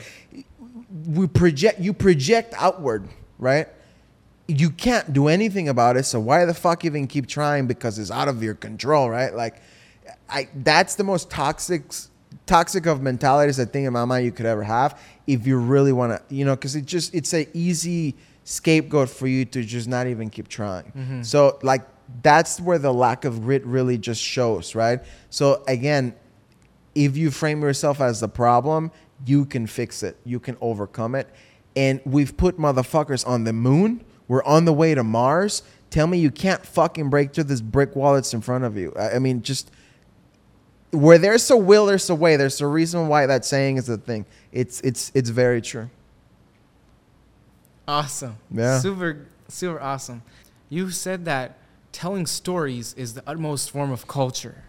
[1.07, 1.81] We project.
[1.81, 3.66] You project outward, right?
[4.46, 6.04] You can't do anything about it.
[6.04, 7.66] So why the fuck even keep trying?
[7.66, 9.35] Because it's out of your control, right?
[9.35, 9.61] Like,
[10.31, 10.48] I.
[10.54, 11.83] That's the most toxic.
[12.48, 15.58] Toxic of mentality is I thing in my mind you could ever have if you
[15.58, 19.62] really want to, you know, because it just it's an easy scapegoat for you to
[19.62, 20.84] just not even keep trying.
[20.96, 21.22] Mm-hmm.
[21.22, 21.82] So like
[22.22, 25.00] that's where the lack of grit really just shows, right?
[25.28, 26.14] So again,
[26.94, 28.92] if you frame yourself as the problem,
[29.26, 30.16] you can fix it.
[30.24, 31.28] You can overcome it.
[31.76, 34.02] And we've put motherfuckers on the moon.
[34.26, 35.62] We're on the way to Mars.
[35.90, 38.94] Tell me you can't fucking break through this brick wall that's in front of you.
[38.98, 39.70] I mean, just
[40.90, 42.37] where there's a will, there's a way.
[42.37, 44.27] There's a reason why that saying is a thing.
[44.53, 45.90] It's it's it's very true.
[47.87, 48.37] Awesome.
[48.51, 48.79] Yeah.
[48.81, 50.22] Super, super awesome.
[50.68, 51.57] You said that
[51.90, 54.64] telling stories is the utmost form of culture.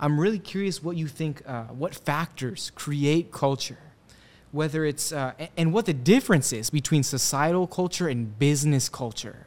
[0.00, 3.78] I'm really curious what you think, uh, what factors create culture,
[4.50, 9.46] whether it's, uh, and what the difference is between societal culture and business culture.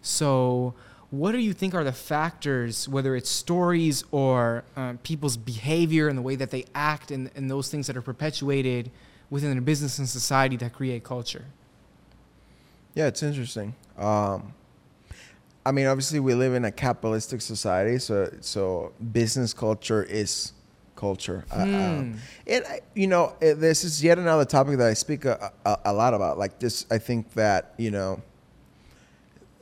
[0.00, 0.74] So,
[1.18, 6.18] what do you think are the factors, whether it's stories or um, people's behavior and
[6.18, 8.90] the way that they act and, and those things that are perpetuated
[9.30, 11.44] within a business and society that create culture?
[12.94, 13.74] Yeah, it's interesting.
[13.98, 14.52] Um,
[15.66, 20.52] I mean, obviously, we live in a capitalistic society, so so business culture is
[20.94, 21.44] culture.
[21.50, 21.74] Uh, Hmm.
[21.74, 25.92] um, and you know, this is yet another topic that I speak a, a, a
[25.92, 26.38] lot about.
[26.38, 28.20] Like this, I think that you know,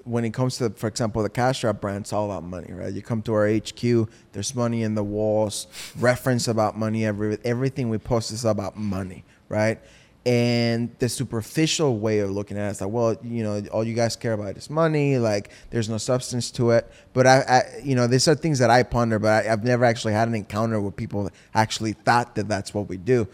[0.04, 2.92] when it comes to, for example, the Cash Drop brand, it's all about money, right?
[2.92, 5.66] You come to our HQ, there's money in the walls,
[5.98, 7.04] reference about money.
[7.04, 9.78] Every everything we post is about money, right?
[10.24, 13.94] And the superficial way of looking at it is like, well, you know, all you
[13.94, 15.18] guys care about is money.
[15.18, 16.90] Like, there's no substance to it.
[17.12, 19.84] But I, I you know, these are things that I ponder, but I, I've never
[19.84, 23.26] actually had an encounter where people actually thought that that's what we do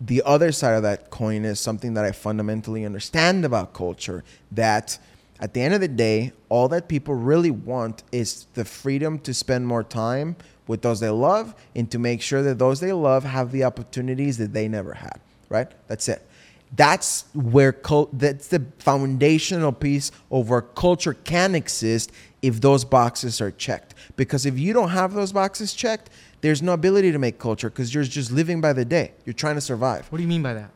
[0.00, 4.98] the other side of that coin is something that I fundamentally understand about culture that
[5.38, 9.34] at the end of the day, all that people really want is the freedom to
[9.34, 13.24] spend more time with those they love and to make sure that those they love
[13.24, 15.70] have the opportunities that they never had, right?
[15.88, 16.26] That's it.
[16.74, 22.10] That's where cult, that's the foundational piece of where culture can exist
[22.42, 23.94] if those boxes are checked.
[24.16, 27.94] Because if you don't have those boxes checked, there's no ability to make culture because
[27.94, 29.12] you're just living by the day.
[29.24, 30.06] You're trying to survive.
[30.08, 30.70] What do you mean by that?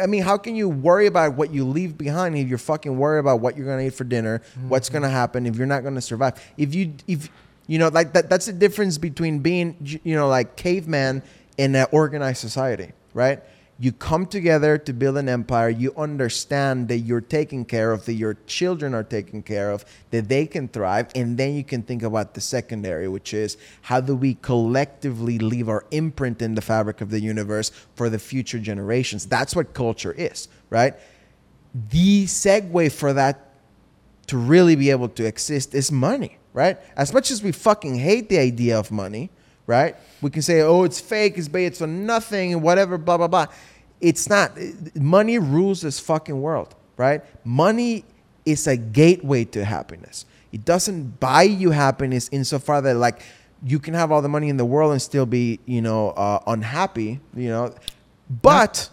[0.00, 3.20] I mean, how can you worry about what you leave behind if you're fucking worried
[3.20, 4.98] about what you're gonna eat for dinner, what's mm-hmm.
[4.98, 6.42] gonna happen if you're not gonna survive?
[6.56, 7.28] If you, if
[7.66, 11.22] you know, like that, that's the difference between being, you know, like caveman
[11.56, 13.40] in an organized society, right?
[13.82, 15.70] You come together to build an empire.
[15.70, 20.28] You understand that you're taken care of, that your children are taken care of, that
[20.28, 24.14] they can thrive, and then you can think about the secondary, which is how do
[24.14, 29.24] we collectively leave our imprint in the fabric of the universe for the future generations?
[29.24, 30.94] That's what culture is, right?
[31.88, 33.54] The segue for that
[34.26, 36.76] to really be able to exist is money, right?
[36.98, 39.30] As much as we fucking hate the idea of money,
[39.66, 39.94] right?
[40.20, 43.46] We can say, oh, it's fake, it's it's for nothing, and whatever, blah, blah, blah.
[44.00, 44.52] It's not.
[44.94, 47.22] Money rules this fucking world, right?
[47.44, 48.04] Money
[48.44, 50.24] is a gateway to happiness.
[50.52, 53.22] It doesn't buy you happiness insofar that, like,
[53.62, 56.40] you can have all the money in the world and still be, you know, uh,
[56.46, 57.74] unhappy, you know.
[58.42, 58.88] But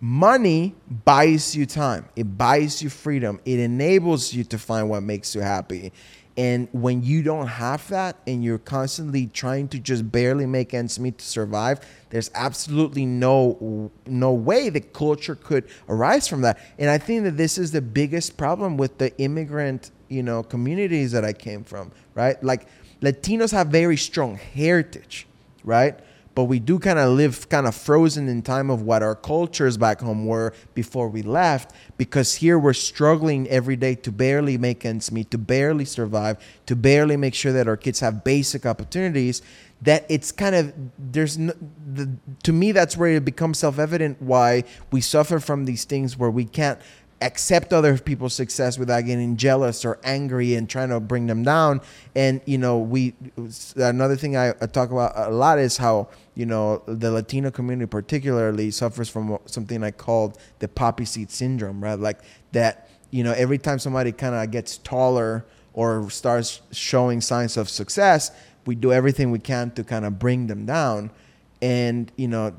[0.00, 2.06] money buys you time.
[2.16, 3.40] It buys you freedom.
[3.44, 5.92] It enables you to find what makes you happy.
[6.36, 10.98] And when you don't have that and you're constantly trying to just barely make ends
[10.98, 16.58] meet to survive, there's absolutely no no way that culture could arise from that.
[16.78, 21.12] And I think that this is the biggest problem with the immigrant, you know, communities
[21.12, 22.42] that I came from, right?
[22.42, 22.66] Like
[23.00, 25.26] Latinos have very strong heritage,
[25.64, 25.98] right?
[26.34, 29.76] But we do kind of live kind of frozen in time of what our cultures
[29.76, 34.84] back home were before we left because here we're struggling every day to barely make
[34.84, 39.42] ends meet to barely survive to barely make sure that our kids have basic opportunities
[39.82, 41.52] that it's kind of there's no,
[41.94, 42.10] the,
[42.42, 46.44] to me that's where it becomes self-evident why we suffer from these things where we
[46.44, 46.78] can't
[47.20, 51.80] accept other people's success without getting jealous or angry and trying to bring them down.
[52.14, 53.14] And you know, we
[53.76, 58.70] another thing I, talk about a lot is how you know the Latino community particularly
[58.70, 61.98] suffers from something I called the poppy seed syndrome, right?
[61.98, 62.20] Like
[62.52, 67.68] that, you know, every time somebody kind of gets taller or starts showing signs of
[67.68, 68.30] success,
[68.64, 71.10] we do everything we can to kind of bring them down.
[71.60, 72.54] And you know,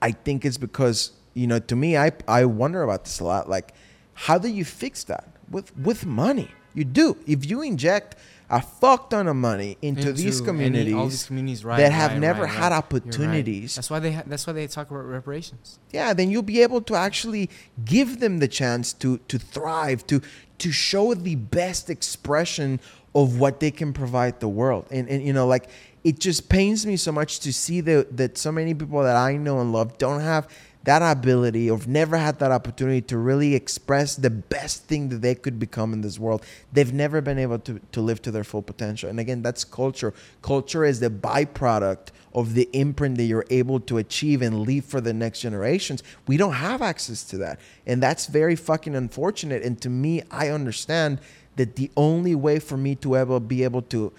[0.00, 3.48] I think it's because you know, to me, I I wonder about this a lot.
[3.48, 3.74] Like,
[4.14, 6.50] how do you fix that with with money?
[6.74, 8.16] You do if you inject
[8.52, 12.12] a fuck ton of money into, into these communities, all these communities right, that have
[12.12, 13.74] right, never right, had opportunities.
[13.74, 15.78] That's why they ha- that's why they talk about reparations.
[15.90, 17.48] Yeah, then you'll be able to actually
[17.84, 20.20] give them the chance to to thrive, to
[20.58, 22.78] to show the best expression
[23.14, 24.86] of what they can provide the world.
[24.90, 25.70] And and you know, like
[26.04, 29.36] it just pains me so much to see that that so many people that I
[29.38, 30.46] know and love don't have
[30.84, 35.34] that ability or never had that opportunity to really express the best thing that they
[35.34, 36.44] could become in this world.
[36.72, 39.08] They've never been able to, to live to their full potential.
[39.08, 40.12] And again, that's culture.
[40.42, 45.00] Culture is the byproduct of the imprint that you're able to achieve and leave for
[45.00, 46.02] the next generations.
[46.26, 47.60] We don't have access to that.
[47.86, 49.62] And that's very fucking unfortunate.
[49.62, 51.20] And to me, I understand
[51.56, 54.12] that the only way for me to ever be able to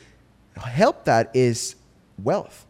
[0.56, 1.76] help that is
[2.22, 2.68] wealth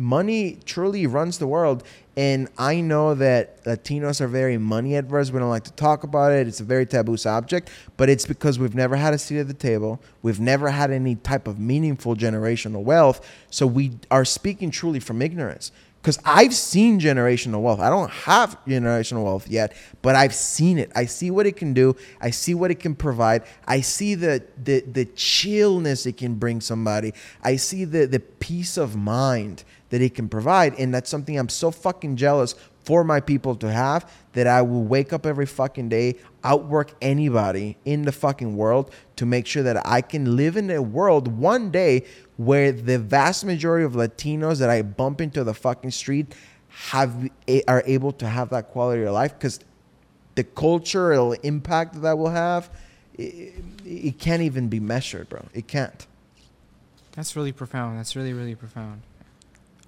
[0.00, 1.84] money truly runs the world.
[2.16, 5.30] And I know that Latinos are very money adverse.
[5.30, 6.48] We don't like to talk about it.
[6.48, 9.54] It's a very taboo subject, but it's because we've never had a seat at the
[9.54, 10.02] table.
[10.22, 13.26] We've never had any type of meaningful generational wealth.
[13.50, 15.70] So we are speaking truly from ignorance.
[16.02, 17.78] Because I've seen generational wealth.
[17.78, 20.90] I don't have generational wealth yet, but I've seen it.
[20.96, 21.94] I see what it can do.
[22.22, 23.42] I see what it can provide.
[23.66, 27.12] I see the the the chillness it can bring somebody.
[27.42, 30.74] I see the the peace of mind that it can provide.
[30.78, 34.82] And that's something I'm so fucking jealous for my people to have that I will
[34.82, 39.86] wake up every fucking day, outwork anybody in the fucking world to make sure that
[39.86, 42.04] I can live in a world one day
[42.36, 46.34] where the vast majority of Latinos that I bump into the fucking street
[46.68, 49.60] have eh, are able to have that quality of life because
[50.36, 52.70] the cultural impact that will have
[53.14, 53.52] it,
[53.84, 55.44] it can't even be measured, bro.
[55.52, 56.06] It can't.
[57.12, 57.98] That's really profound.
[57.98, 59.02] That's really really profound.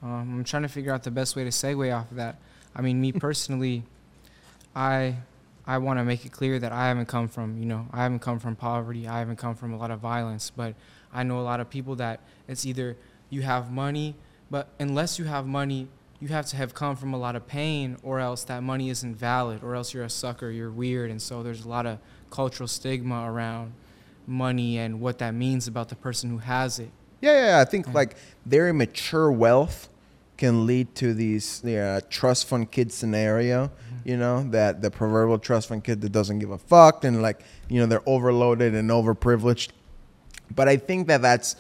[0.03, 2.39] Um, I'm trying to figure out the best way to segue off of that.
[2.75, 3.85] I mean, me personally,
[4.75, 5.17] I
[5.65, 8.21] I want to make it clear that I haven't come from you know I haven't
[8.21, 9.07] come from poverty.
[9.07, 10.75] I haven't come from a lot of violence, but
[11.13, 12.97] I know a lot of people that it's either
[13.31, 14.17] you have money,
[14.51, 15.89] but unless you have money,
[16.21, 19.15] you have to have come from a lot of pain, or else that money isn't
[19.15, 21.99] valid, or else you're a sucker, you're weird, and so there's a lot of
[22.31, 23.73] cultural stigma around
[24.27, 26.91] money and what that means about the person who has it.
[27.21, 29.89] Yeah, yeah, I think like very mature wealth
[30.43, 34.09] can lead to these yeah, trust fund kid scenario, mm-hmm.
[34.09, 37.43] you know, that the proverbial trust fund kid that doesn't give a fuck and like,
[37.69, 39.69] you know, they're overloaded and overprivileged.
[40.53, 41.55] But I think that that's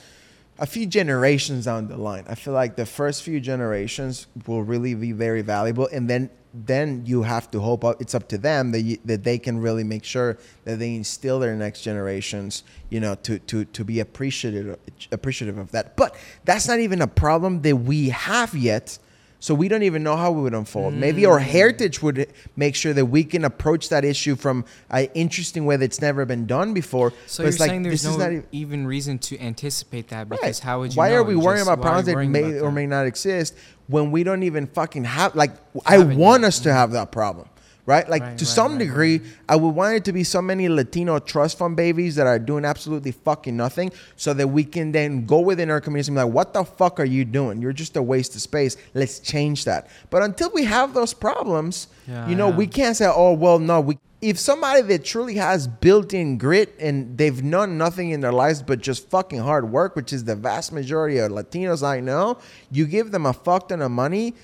[0.59, 2.25] a few generations down the line.
[2.29, 7.03] I feel like the first few generations will really be very valuable and then then
[7.07, 9.85] you have to hope uh, it's up to them that you, that they can really
[9.85, 14.79] make sure that they instill their next generations, you know, to to to be appreciative
[15.11, 15.97] appreciative of that.
[15.97, 18.99] But that's not even a problem that we have yet
[19.43, 20.95] so we don't even know how it would unfold.
[20.95, 20.99] Mm.
[20.99, 21.43] Maybe our mm.
[21.43, 26.01] heritage would make sure that we can approach that issue from an interesting way that's
[26.01, 27.13] never been done before.
[27.27, 30.65] So but you're saying like, there's no even, even, reason to anticipate that because right.
[30.65, 30.97] how would you?
[30.97, 31.17] Why know?
[31.17, 33.57] are we worrying about problems that may or may not exist
[33.89, 35.35] when we don't even fucking have?
[35.35, 35.51] Like,
[35.87, 37.49] I want us to have that problem
[37.87, 38.09] right?
[38.09, 40.69] Like right, to right, some right, degree, I would want it to be so many
[40.69, 45.27] Latino trust fund babies that are doing absolutely fucking nothing, so that we can then
[45.27, 47.61] go within our community and be like, "What the fuck are you doing?
[47.61, 48.77] You're just a waste of space.
[48.95, 52.57] Let's change that." But until we have those problems, yeah, you know, yeah.
[52.57, 57.19] we can't say, "Oh, well, no, we." if somebody that truly has built-in grit and
[57.19, 60.73] they've done nothing in their lives but just fucking hard work, which is the vast
[60.73, 62.39] majority of Latinos I know,
[62.71, 64.35] you give them a fuck ton of money,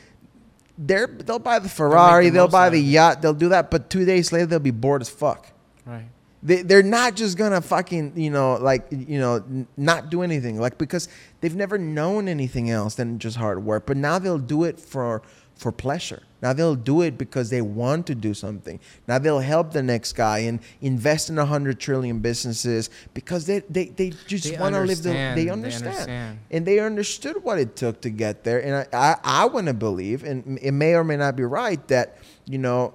[0.79, 4.05] they're they'll buy the Ferrari, the they'll buy the yacht, they'll do that, but two
[4.05, 5.51] days later they'll be bored as fuck.
[5.85, 6.07] Right.
[6.41, 10.61] They, they're not just gonna fucking you know like you know n- not do anything
[10.61, 11.09] like because
[11.41, 15.21] they've never known anything else than just hard work but now they'll do it for
[15.59, 18.79] for pleasure now they'll do it because they want to do something
[19.09, 23.59] now they'll help the next guy and invest in a hundred trillion businesses because they
[23.69, 25.37] they, they just They want to live the understand.
[25.39, 25.87] they They understand.
[25.93, 26.39] understand.
[26.53, 29.75] and they understood what it took to get there and i i, I want to
[29.75, 32.95] believe and it may or may not be right that you know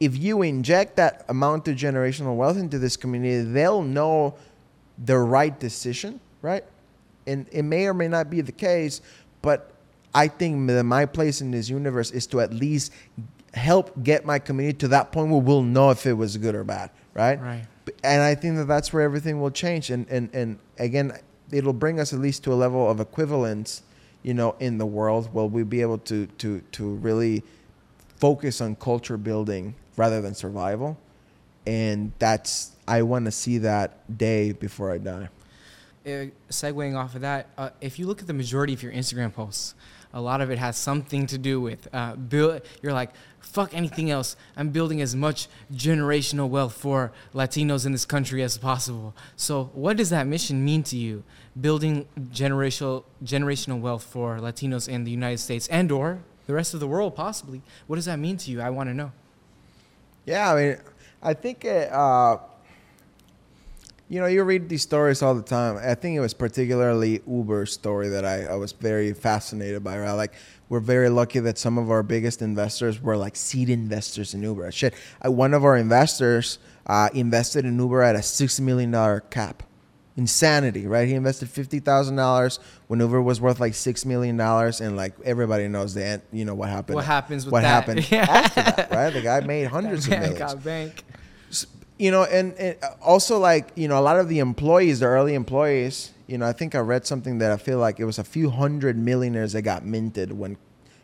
[0.00, 4.34] if you inject that amount of generational wealth into this community, they'll know
[4.96, 6.64] the right decision, right?
[7.26, 9.02] And it may or may not be the case,
[9.42, 9.74] but
[10.14, 12.92] I think that my place in this universe is to at least
[13.54, 16.64] help get my community to that point where we'll know if it was good or
[16.64, 17.40] bad, right?
[17.40, 17.64] Right.
[18.04, 19.90] And I think that that's where everything will change.
[19.90, 21.12] And, and, and again,
[21.50, 23.82] it'll bring us at least to a level of equivalence,
[24.22, 27.42] you know, in the world where we'll be able to, to, to really
[28.16, 30.96] focus on culture building rather than survival.
[31.66, 35.28] And that's, I want to see that day before I die.
[36.06, 39.32] uh, segueing off of that, uh, if you look at the majority of your Instagram
[39.32, 39.74] posts,
[40.12, 42.62] a lot of it has something to do with uh, build.
[42.82, 44.36] You're like, fuck anything else.
[44.56, 49.14] I'm building as much generational wealth for Latinos in this country as possible.
[49.36, 51.22] So, what does that mission mean to you?
[51.60, 56.80] Building generational generational wealth for Latinos in the United States and or the rest of
[56.80, 57.62] the world, possibly.
[57.86, 58.60] What does that mean to you?
[58.60, 59.12] I want to know.
[60.26, 60.76] Yeah, I mean,
[61.22, 62.38] I think, uh,
[64.10, 65.78] you know, you read these stories all the time.
[65.78, 69.96] I think it was particularly Uber's story that I, I was very fascinated by.
[70.00, 70.10] Right?
[70.12, 70.32] Like,
[70.68, 74.72] we're very lucky that some of our biggest investors were like seed investors in Uber.
[74.72, 74.94] Shit,
[75.24, 76.58] uh, one of our investors
[76.88, 79.62] uh, invested in Uber at a six million dollar cap.
[80.16, 81.06] Insanity, right?
[81.06, 82.58] He invested fifty thousand dollars
[82.88, 86.22] when Uber was worth like six million dollars, and like everybody knows the end.
[86.32, 86.96] You know what happened.
[86.96, 87.68] What happens with what that?
[87.68, 88.26] happened Yeah.
[88.28, 89.10] after that, right?
[89.10, 91.04] The guy made hundreds of millions got bank.
[92.00, 95.34] You know, and, and also like you know, a lot of the employees, the early
[95.34, 98.24] employees, you know, I think I read something that I feel like it was a
[98.24, 100.56] few hundred millionaires that got minted when,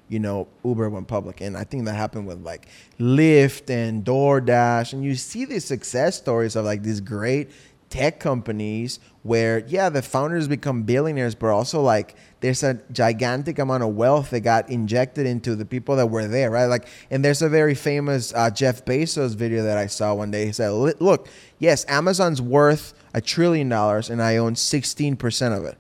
[0.09, 2.67] you know, Uber went public, and I think that happened with like
[2.99, 7.51] Lyft and DoorDash, and you see these success stories of like these great
[7.91, 13.83] tech companies where yeah the founders become billionaires but also like there's a gigantic amount
[13.83, 17.43] of wealth that got injected into the people that were there right like and there's
[17.43, 21.29] a very famous uh, Jeff Bezos video that i saw one day he said look
[21.59, 25.79] yes Amazon's worth a trillion dollars and i own 16% of it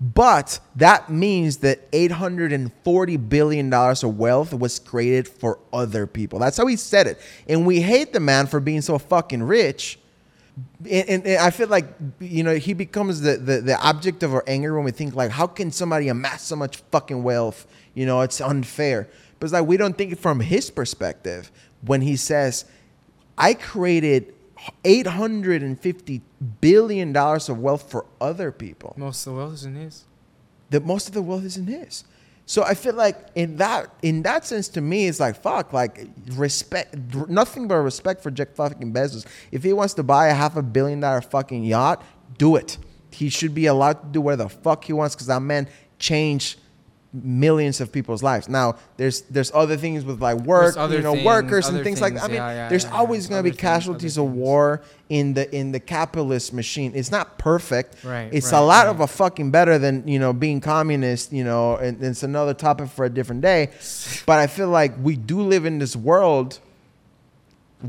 [0.00, 6.38] but that means that 840 billion dollars of wealth was created for other people.
[6.38, 7.20] That's how he said it.
[7.48, 9.98] And we hate the man for being so fucking rich.
[10.88, 11.86] And, and, and I feel like
[12.20, 15.30] you know he becomes the, the the object of our anger when we think like
[15.32, 17.66] how can somebody amass so much fucking wealth?
[17.94, 19.08] You know, it's unfair.
[19.38, 21.50] But it's like we don't think from his perspective
[21.84, 22.66] when he says,
[23.36, 24.32] "I created
[24.84, 26.22] 850
[26.60, 30.04] billion dollars of wealth for other people." Most of the wealth is in his.
[30.70, 32.04] that most of the wealth isn't his.
[32.46, 36.08] So I feel like in that in that sense to me it's like fuck like
[36.32, 36.94] respect
[37.28, 39.26] nothing but respect for Jack fucking Bezos.
[39.50, 42.04] If he wants to buy a half a billion dollar fucking yacht,
[42.36, 42.76] do it.
[43.10, 45.68] He should be allowed to do whatever the fuck he wants because that man
[45.98, 46.58] changed
[47.22, 48.48] millions of people's lives.
[48.48, 52.00] Now there's there's other things with like work, you know, things, workers and other things,
[52.00, 52.24] like that.
[52.24, 55.34] I mean, yeah, yeah, there's yeah, always going to be things, casualties of war in
[55.34, 56.92] the in the capitalist machine.
[56.94, 58.04] It's not perfect.
[58.04, 58.90] Right, It's right, a lot right.
[58.90, 61.32] of a fucking better than you know being communist.
[61.32, 63.70] You know, and it's another topic for a different day.
[64.26, 66.58] But I feel like we do live in this world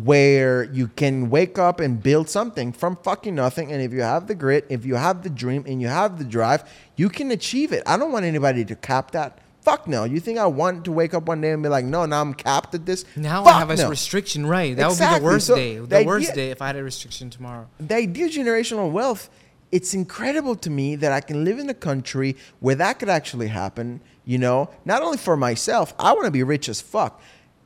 [0.04, 3.72] where you can wake up and build something from fucking nothing.
[3.72, 6.26] And if you have the grit, if you have the dream, and you have the
[6.26, 6.64] drive,
[6.96, 7.82] you can achieve it.
[7.86, 9.40] I don't want anybody to cap that.
[9.62, 10.04] Fuck no.
[10.04, 12.34] You think I want to wake up one day and be like, no, now I'm
[12.36, 13.04] capped at this?
[13.16, 13.90] Now Fuck I have a no.
[13.90, 14.76] restriction, right?
[14.76, 15.78] That would be the worst So day.
[15.78, 17.68] The, the worst idea- day if I had a restriction tomorrow.
[17.80, 19.30] the idea of generational wealth,
[19.72, 23.48] it's incredible to me that I can live in a country where that could actually
[23.48, 24.02] happen.
[24.24, 27.20] You know, not only for myself, I want to be rich as fuck.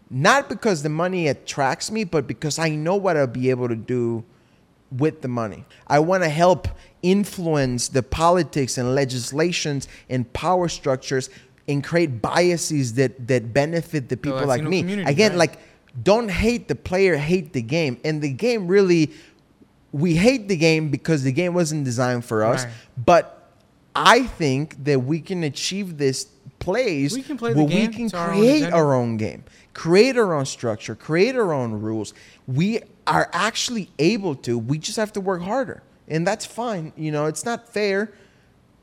[0.10, 3.76] Not because the money attracts me, but because I know what I'll be able to
[3.76, 4.24] do
[4.91, 5.66] with the money.
[5.88, 6.68] I want to help
[7.01, 11.30] influence the politics and legislations and power structures
[11.68, 14.80] and create biases that that benefit the people like me.
[15.03, 15.38] Again, right.
[15.38, 15.60] like
[16.01, 17.99] don't hate the player, hate the game.
[18.03, 19.12] And the game really
[19.91, 22.66] we hate the game because the game wasn't designed for us.
[22.66, 22.74] Right.
[23.05, 23.51] But
[23.95, 26.28] I think that we can achieve this
[26.60, 29.43] place We can play where game we can to our own create our own game,
[29.74, 32.14] create our own structure, create our own rules.
[32.47, 34.57] We are actually able to.
[34.57, 36.93] We just have to work harder, and that's fine.
[36.95, 38.12] You know, it's not fair,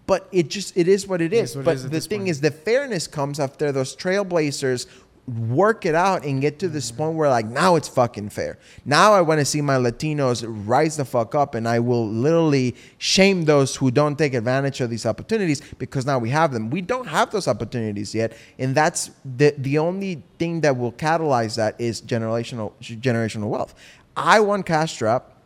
[0.06, 1.50] but it just it is what it It is.
[1.50, 2.30] is what but is at the thing point.
[2.30, 4.86] is, the fairness comes after those trailblazers
[5.26, 8.58] work it out and get to this point where like now it's fucking fair.
[8.84, 12.76] Now I want to see my Latinos rise the fuck up and I will literally
[12.98, 16.70] shame those who don't take advantage of these opportunities because now we have them.
[16.70, 21.56] We don't have those opportunities yet and that's the the only thing that will catalyze
[21.56, 23.74] that is generational generational wealth.
[24.16, 25.36] I want Cash Drop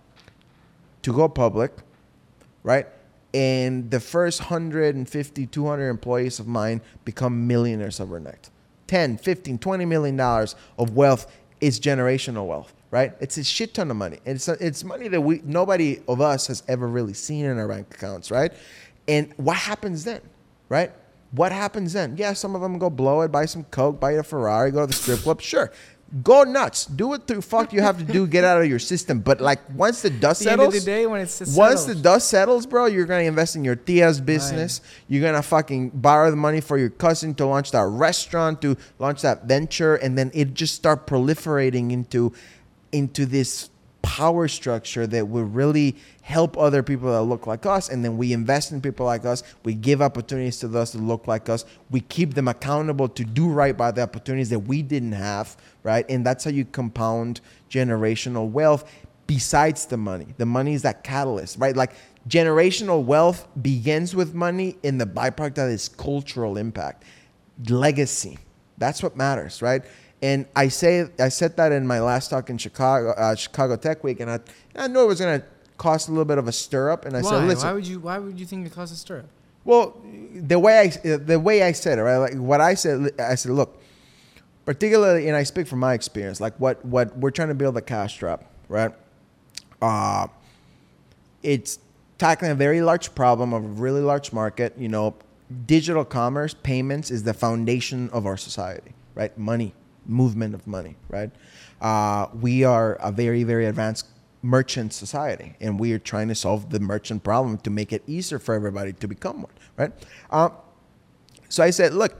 [1.03, 1.73] to go public,
[2.63, 2.87] right?
[3.33, 8.51] And the first 150, 200 employees of mine become millionaires overnight.
[8.91, 13.13] 10, 15, 20 million dollars of wealth is generational wealth, right?
[13.21, 14.19] It's a shit ton of money.
[14.25, 17.95] It's, it's money that we nobody of us has ever really seen in our bank
[17.95, 18.53] accounts, right?
[19.07, 20.21] And what happens then,
[20.69, 20.91] right?
[21.31, 22.17] What happens then?
[22.17, 24.87] Yeah, some of them go blow it, buy some coke, buy a Ferrari, go to
[24.89, 25.41] the strip club.
[25.41, 25.71] Sure,
[26.23, 29.21] go nuts, do what the fuck you have to do, get out of your system.
[29.21, 32.67] But like once the dust the settles, the day, when it's once the dust settles,
[32.67, 34.81] bro, you're gonna invest in your tia's business.
[35.09, 39.23] You're gonna fucking borrow the money for your cousin to launch that restaurant, to launch
[39.23, 42.33] that venture, and then it just start proliferating into
[42.93, 43.70] into this
[44.03, 47.89] power structure that would really help other people that look like us.
[47.89, 49.43] And then we invest in people like us.
[49.65, 51.65] We give opportunities to those that look like us.
[51.91, 56.05] We keep them accountable to do right by the opportunities that we didn't have, right?
[56.09, 57.41] And that's how you compound
[57.71, 58.91] generational wealth
[59.27, 60.27] besides the money.
[60.39, 61.77] The money is that catalyst, right?
[61.77, 61.93] Like
[62.29, 67.05] generational wealth begins with money, and the byproduct that is cultural impact,
[67.69, 68.39] legacy.
[68.79, 69.85] That's what matters, right?
[70.23, 74.05] And I say I said that in my last talk in Chicago, uh, Chicago Tech
[74.05, 74.41] Week, and I,
[74.77, 75.47] I knew it was going to
[75.79, 77.07] cost a little bit of a stir up.
[77.07, 77.31] And I why?
[77.31, 78.01] said, listen, why would you?
[78.01, 79.25] Why would you think it caused a stir?
[79.65, 79.97] well,
[80.35, 82.17] the way I the way I said it, right?
[82.17, 83.81] Like what I said, I said, look,
[84.65, 87.83] particularly, and I speak from my experience, like what what we're trying to build a
[87.83, 88.93] Cash Drop, right?
[89.83, 90.29] Uh,
[91.43, 91.79] it's
[92.19, 94.75] tackling a very large problem of a really large market.
[94.79, 95.15] You know,
[95.67, 99.37] digital commerce, payments is the foundation of our society, right?
[99.37, 99.75] Money,
[100.07, 101.31] movement of money, right?
[101.81, 104.07] Uh, we are a very, very advanced
[104.43, 108.39] merchant society, and we are trying to solve the merchant problem to make it easier
[108.39, 109.93] for everybody to become one, right?
[110.31, 110.49] Uh,
[111.49, 112.15] so I said, look,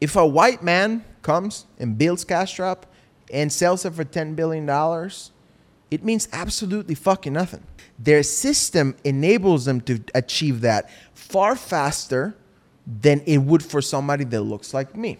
[0.00, 2.86] if a white man comes and builds Cash Drop
[3.32, 4.68] and sells it for $10 billion,
[5.90, 7.62] it means absolutely fucking nothing.
[7.98, 12.36] Their system enables them to achieve that far faster
[12.86, 15.18] than it would for somebody that looks like me,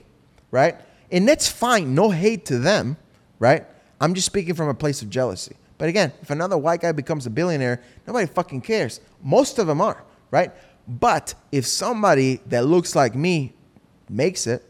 [0.51, 0.77] right?
[1.11, 2.97] And that's fine, no hate to them,
[3.39, 3.67] right?
[4.01, 5.57] I'm just speaking from a place of jealousy.
[5.79, 9.01] But again, if another white guy becomes a billionaire, nobody fucking cares.
[9.23, 10.53] Most of them are, right?
[10.87, 13.55] But if somebody that looks like me
[14.09, 14.65] makes it,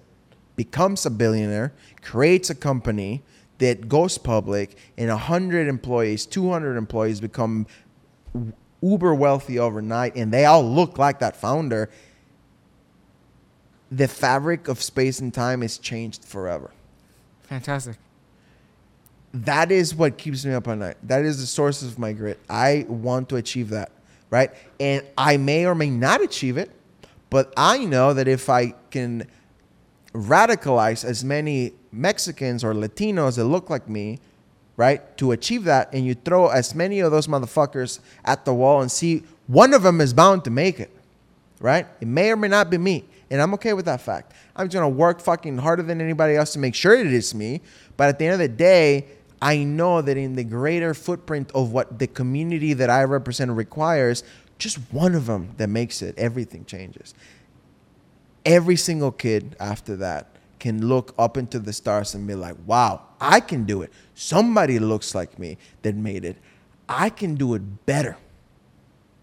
[0.57, 3.23] becomes a billionaire, creates a company
[3.59, 7.67] that goes public, and 100 employees, 200 employees become
[8.83, 11.89] uber wealthy overnight, and they all look like that founder,
[13.97, 16.71] the fabric of space and time is changed forever.
[17.45, 17.97] Fantastic.
[19.33, 20.97] That is what keeps me up at night.
[21.03, 22.41] That is the source of my grit.
[22.49, 23.93] I want to achieve that,
[24.31, 24.51] right?
[24.81, 26.71] And I may or may not achieve it,
[27.31, 29.29] but I know that if I can
[30.13, 34.21] radicalize as many Mexicans or Latinos that look like me,
[34.77, 38.81] right, to achieve that, and you throw as many of those motherfuckers at the wall
[38.81, 40.91] and see one of them is bound to make it,
[41.61, 41.87] right?
[42.01, 43.05] It may or may not be me.
[43.31, 44.33] And I'm okay with that fact.
[44.57, 47.61] I'm just gonna work fucking harder than anybody else to make sure it is me.
[47.97, 49.07] But at the end of the day,
[49.41, 54.25] I know that in the greater footprint of what the community that I represent requires,
[54.59, 57.15] just one of them that makes it, everything changes.
[58.45, 63.03] Every single kid after that can look up into the stars and be like, wow,
[63.21, 63.93] I can do it.
[64.15, 66.37] Somebody looks like me that made it.
[66.89, 68.17] I can do it better.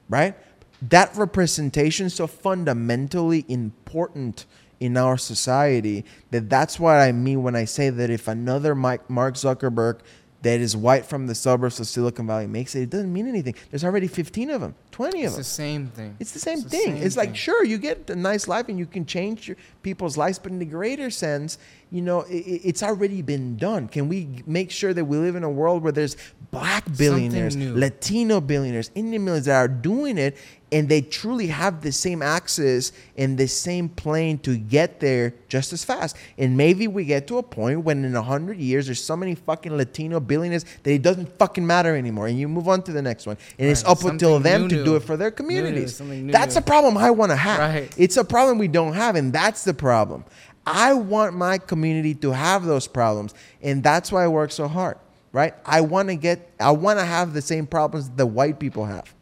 [0.10, 0.36] Right?
[0.82, 4.46] That representation is so fundamentally important
[4.80, 9.10] in our society that that's what I mean when I say that if another Mike,
[9.10, 10.00] Mark Zuckerberg
[10.42, 13.54] that is white from the suburbs of Silicon Valley makes it, it doesn't mean anything.
[13.70, 15.40] There's already 15 of them, 20 of them.
[15.40, 16.18] It's the same thing.
[16.20, 16.96] It's the same the thing.
[16.96, 17.36] same it's like thing.
[17.36, 20.60] sure you get a nice life and you can change your, people's lives, but in
[20.60, 21.58] the greater sense,
[21.92, 23.88] you know, i i- it's already been done.
[23.88, 26.16] Can we make sure that we live in a world where there's
[26.52, 27.56] black billionaires.
[27.56, 30.36] Latino billionaires, Indian billionaires that are doing it,
[30.74, 35.72] and they truly have the same access and the same plane to get there just
[35.74, 36.16] as fast.
[36.38, 39.36] And maybe we get to a point when in a hundred years there's so many
[39.36, 43.02] fucking Latino billionaires that it doesn't fucking matter anymore, and you move on to the
[43.02, 43.92] next one, and it's Right.
[43.92, 46.00] up until them new, to do it for their New, new, communities.
[46.02, 47.60] new, That's a problem I want to have.
[47.60, 47.92] Right.
[47.98, 50.26] It's a problem we don't have, and that's the problem.
[50.66, 54.98] I want my community to have those problems, and that's why I work so hard,
[55.32, 55.54] right?
[55.66, 59.14] I want to get, I want to have the same problems that white people have,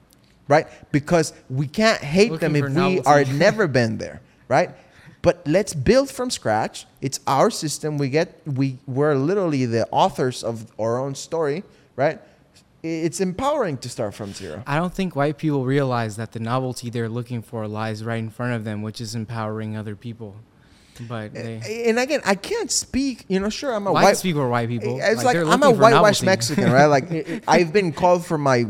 [0.47, 0.67] right?
[0.91, 4.71] Because we can't hate Looking them if we are never been there, right?
[5.21, 6.85] But let's build from scratch.
[7.01, 7.97] It's our system.
[7.97, 11.63] We get, we, we're literally the authors of our own story,
[11.95, 12.19] right?
[12.81, 14.63] It's empowering to start from zero.
[14.65, 18.29] I don't think white people realize that the novelty they're looking for lies right in
[18.29, 20.35] front of them, which is empowering other people.
[21.07, 23.25] But they, And again, I can't speak.
[23.27, 24.21] You know, sure, I'm a white white.
[24.21, 24.99] people are white people.
[25.01, 26.23] It's like, they're I'm a whitewashed.
[26.23, 26.85] Mexican, right?
[26.87, 28.65] Like I've been called for my.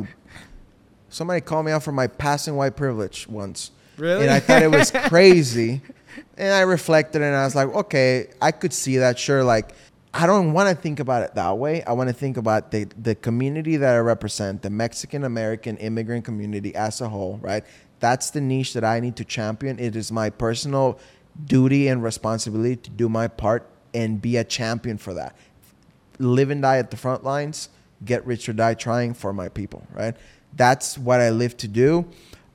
[1.10, 3.72] Somebody called me out for my passing white privilege once.
[3.98, 4.24] Really?
[4.24, 5.82] And I thought it was crazy.
[6.38, 9.18] and I reflected and I was like, okay, I could see that.
[9.18, 9.72] Sure, like
[10.14, 11.84] I don't want to think about it that way.
[11.84, 16.26] I want to think about the the community that I represent, the Mexican American immigrant
[16.26, 17.64] community as a whole, right?
[18.00, 19.78] That's the niche that I need to champion.
[19.78, 21.00] It is my personal
[21.46, 25.36] duty and responsibility to do my part and be a champion for that
[26.20, 27.70] live and die at the front lines,
[28.06, 30.16] get rich or die trying for my people, right?
[30.56, 32.06] That's what I live to do.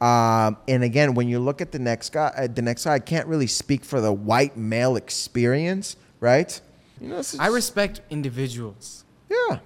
[0.00, 2.98] Um, and again, when you look at the next guy, uh, the next guy, I
[2.98, 6.60] can't really speak for the white male experience, right?
[7.00, 9.04] You know, I respect individuals.
[9.28, 9.58] yeah,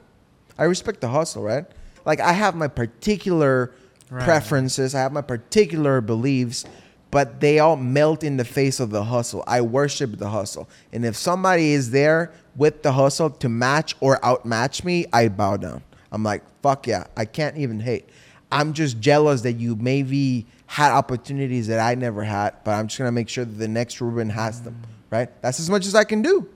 [0.58, 1.66] I respect the hustle, right?
[2.04, 3.72] Like I have my particular
[4.10, 4.24] Right.
[4.24, 6.64] preferences, I have my particular beliefs,
[7.10, 9.44] but they all melt in the face of the hustle.
[9.46, 14.18] I worship the hustle, and if somebody is there with the hustle to match or
[14.24, 15.82] outmatch me, I bow down.
[16.10, 18.08] I'm like, fuck yeah, I can't even hate.
[18.50, 22.96] I'm just jealous that you maybe had opportunities that I never had, but I'm just
[22.98, 25.28] gonna make sure that the next Ruben has them, right?
[25.42, 26.48] That's as much as I can do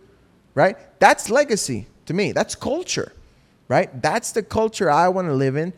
[0.55, 0.77] right?
[1.01, 2.33] That's legacy to me.
[2.33, 3.13] That's culture,
[3.69, 4.03] right?
[4.03, 5.73] That's the culture I want to live in.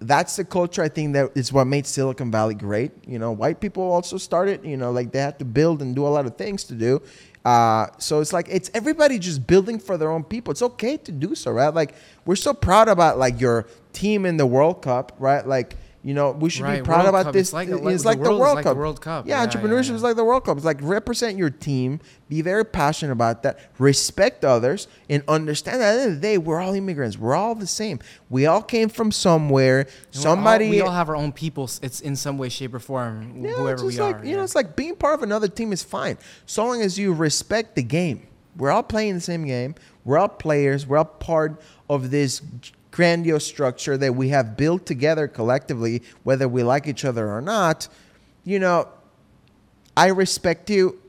[0.00, 2.92] That's the culture I think that is what made Silicon Valley great.
[3.06, 6.06] You know, white people also started, you know, like they had to build and do
[6.06, 7.00] a lot of things to do.
[7.44, 10.50] Uh, so it's like it's everybody just building for their own people.
[10.50, 11.72] It's okay to do so, right?
[11.72, 11.94] Like
[12.24, 15.46] we're so proud about like your team in the World Cup, right?
[15.46, 17.32] Like you know, we should be proud World about Cup.
[17.32, 17.48] this.
[17.48, 18.76] It's like It's like, the the world World like Cup.
[18.76, 19.26] World Cup.
[19.26, 19.94] Yeah, Yeah, entrepreneurship yeah.
[19.94, 20.56] is like the World Cup.
[20.58, 21.98] It's like represent your team,
[22.28, 26.20] be very passionate about that, respect others, and understand that at the end of the
[26.20, 27.16] day, we're all immigrants.
[27.18, 28.00] We're all the same.
[28.28, 29.80] We all came from somewhere.
[29.80, 30.68] And we're all- Somebody.
[30.68, 31.70] we all have our own people.
[31.82, 33.42] It's in some way, shape, or form.
[33.42, 34.24] yeah, whoever it's we just like are.
[34.26, 37.14] you know, it's like being part of another team is fine, so long as you
[37.14, 38.26] respect the game.
[38.56, 39.74] We're all playing the same game.
[40.04, 40.86] We're all players.
[40.86, 42.40] We're all part of this
[42.94, 47.88] grandiose structure that we have built together collectively, whether we like each other or not.
[48.44, 48.88] You know,
[49.96, 51.00] I respect you,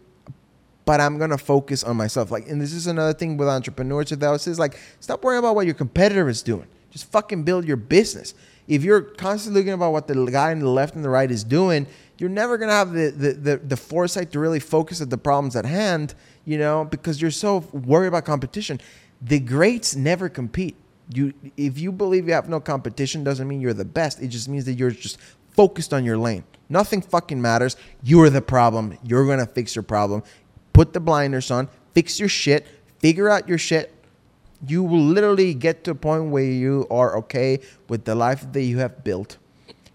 [0.85, 2.31] but I'm gonna focus on myself.
[2.31, 5.53] Like, and this is another thing with entrepreneurship that was is like, stop worrying about
[5.53, 6.65] what your competitor is doing.
[6.89, 8.33] Just fucking build your business.
[8.67, 11.43] If you're constantly looking about what the guy on the left and the right is
[11.43, 11.85] doing,
[12.17, 15.55] you're never gonna have the the, the, the foresight to really focus at the problems
[15.55, 16.15] at hand,
[16.45, 18.81] you know, because you're so worried about competition.
[19.21, 20.75] The greats never compete.
[21.09, 24.21] You if you believe you have no competition doesn't mean you're the best.
[24.21, 25.19] It just means that you're just
[25.51, 26.43] focused on your lane.
[26.69, 27.77] Nothing fucking matters.
[28.03, 28.97] You're the problem.
[29.03, 30.23] You're gonna fix your problem.
[30.73, 32.65] Put the blinders on, fix your shit,
[32.99, 33.93] figure out your shit.
[34.67, 38.63] You will literally get to a point where you are okay with the life that
[38.63, 39.37] you have built,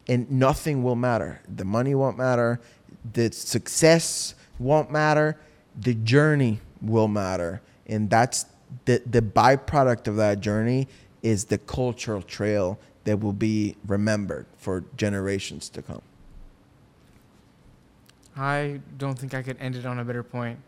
[0.06, 1.42] and nothing will matter.
[1.54, 2.60] The money won't matter,
[3.12, 5.38] the success won't matter,
[5.78, 8.46] the journey will matter, and that's
[8.84, 10.88] the the byproduct of that journey
[11.22, 16.02] is the cultural trail that will be remembered for generations to come.
[18.36, 20.58] I don't think I could end it on a better point.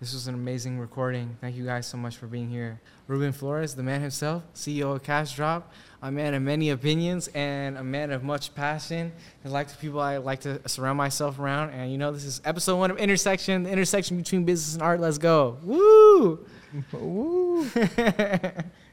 [0.00, 1.38] This was an amazing recording.
[1.40, 2.78] Thank you guys so much for being here.
[3.06, 5.72] Ruben Flores, the man himself, CEO of Cash Drop,
[6.02, 9.10] a man of many opinions and a man of much passion.
[9.42, 11.70] And like the people I like to surround myself around.
[11.70, 15.00] And you know, this is episode one of Intersection, the intersection between business and art.
[15.00, 15.56] Let's go.
[15.62, 16.44] Woo!
[16.92, 17.66] Woo.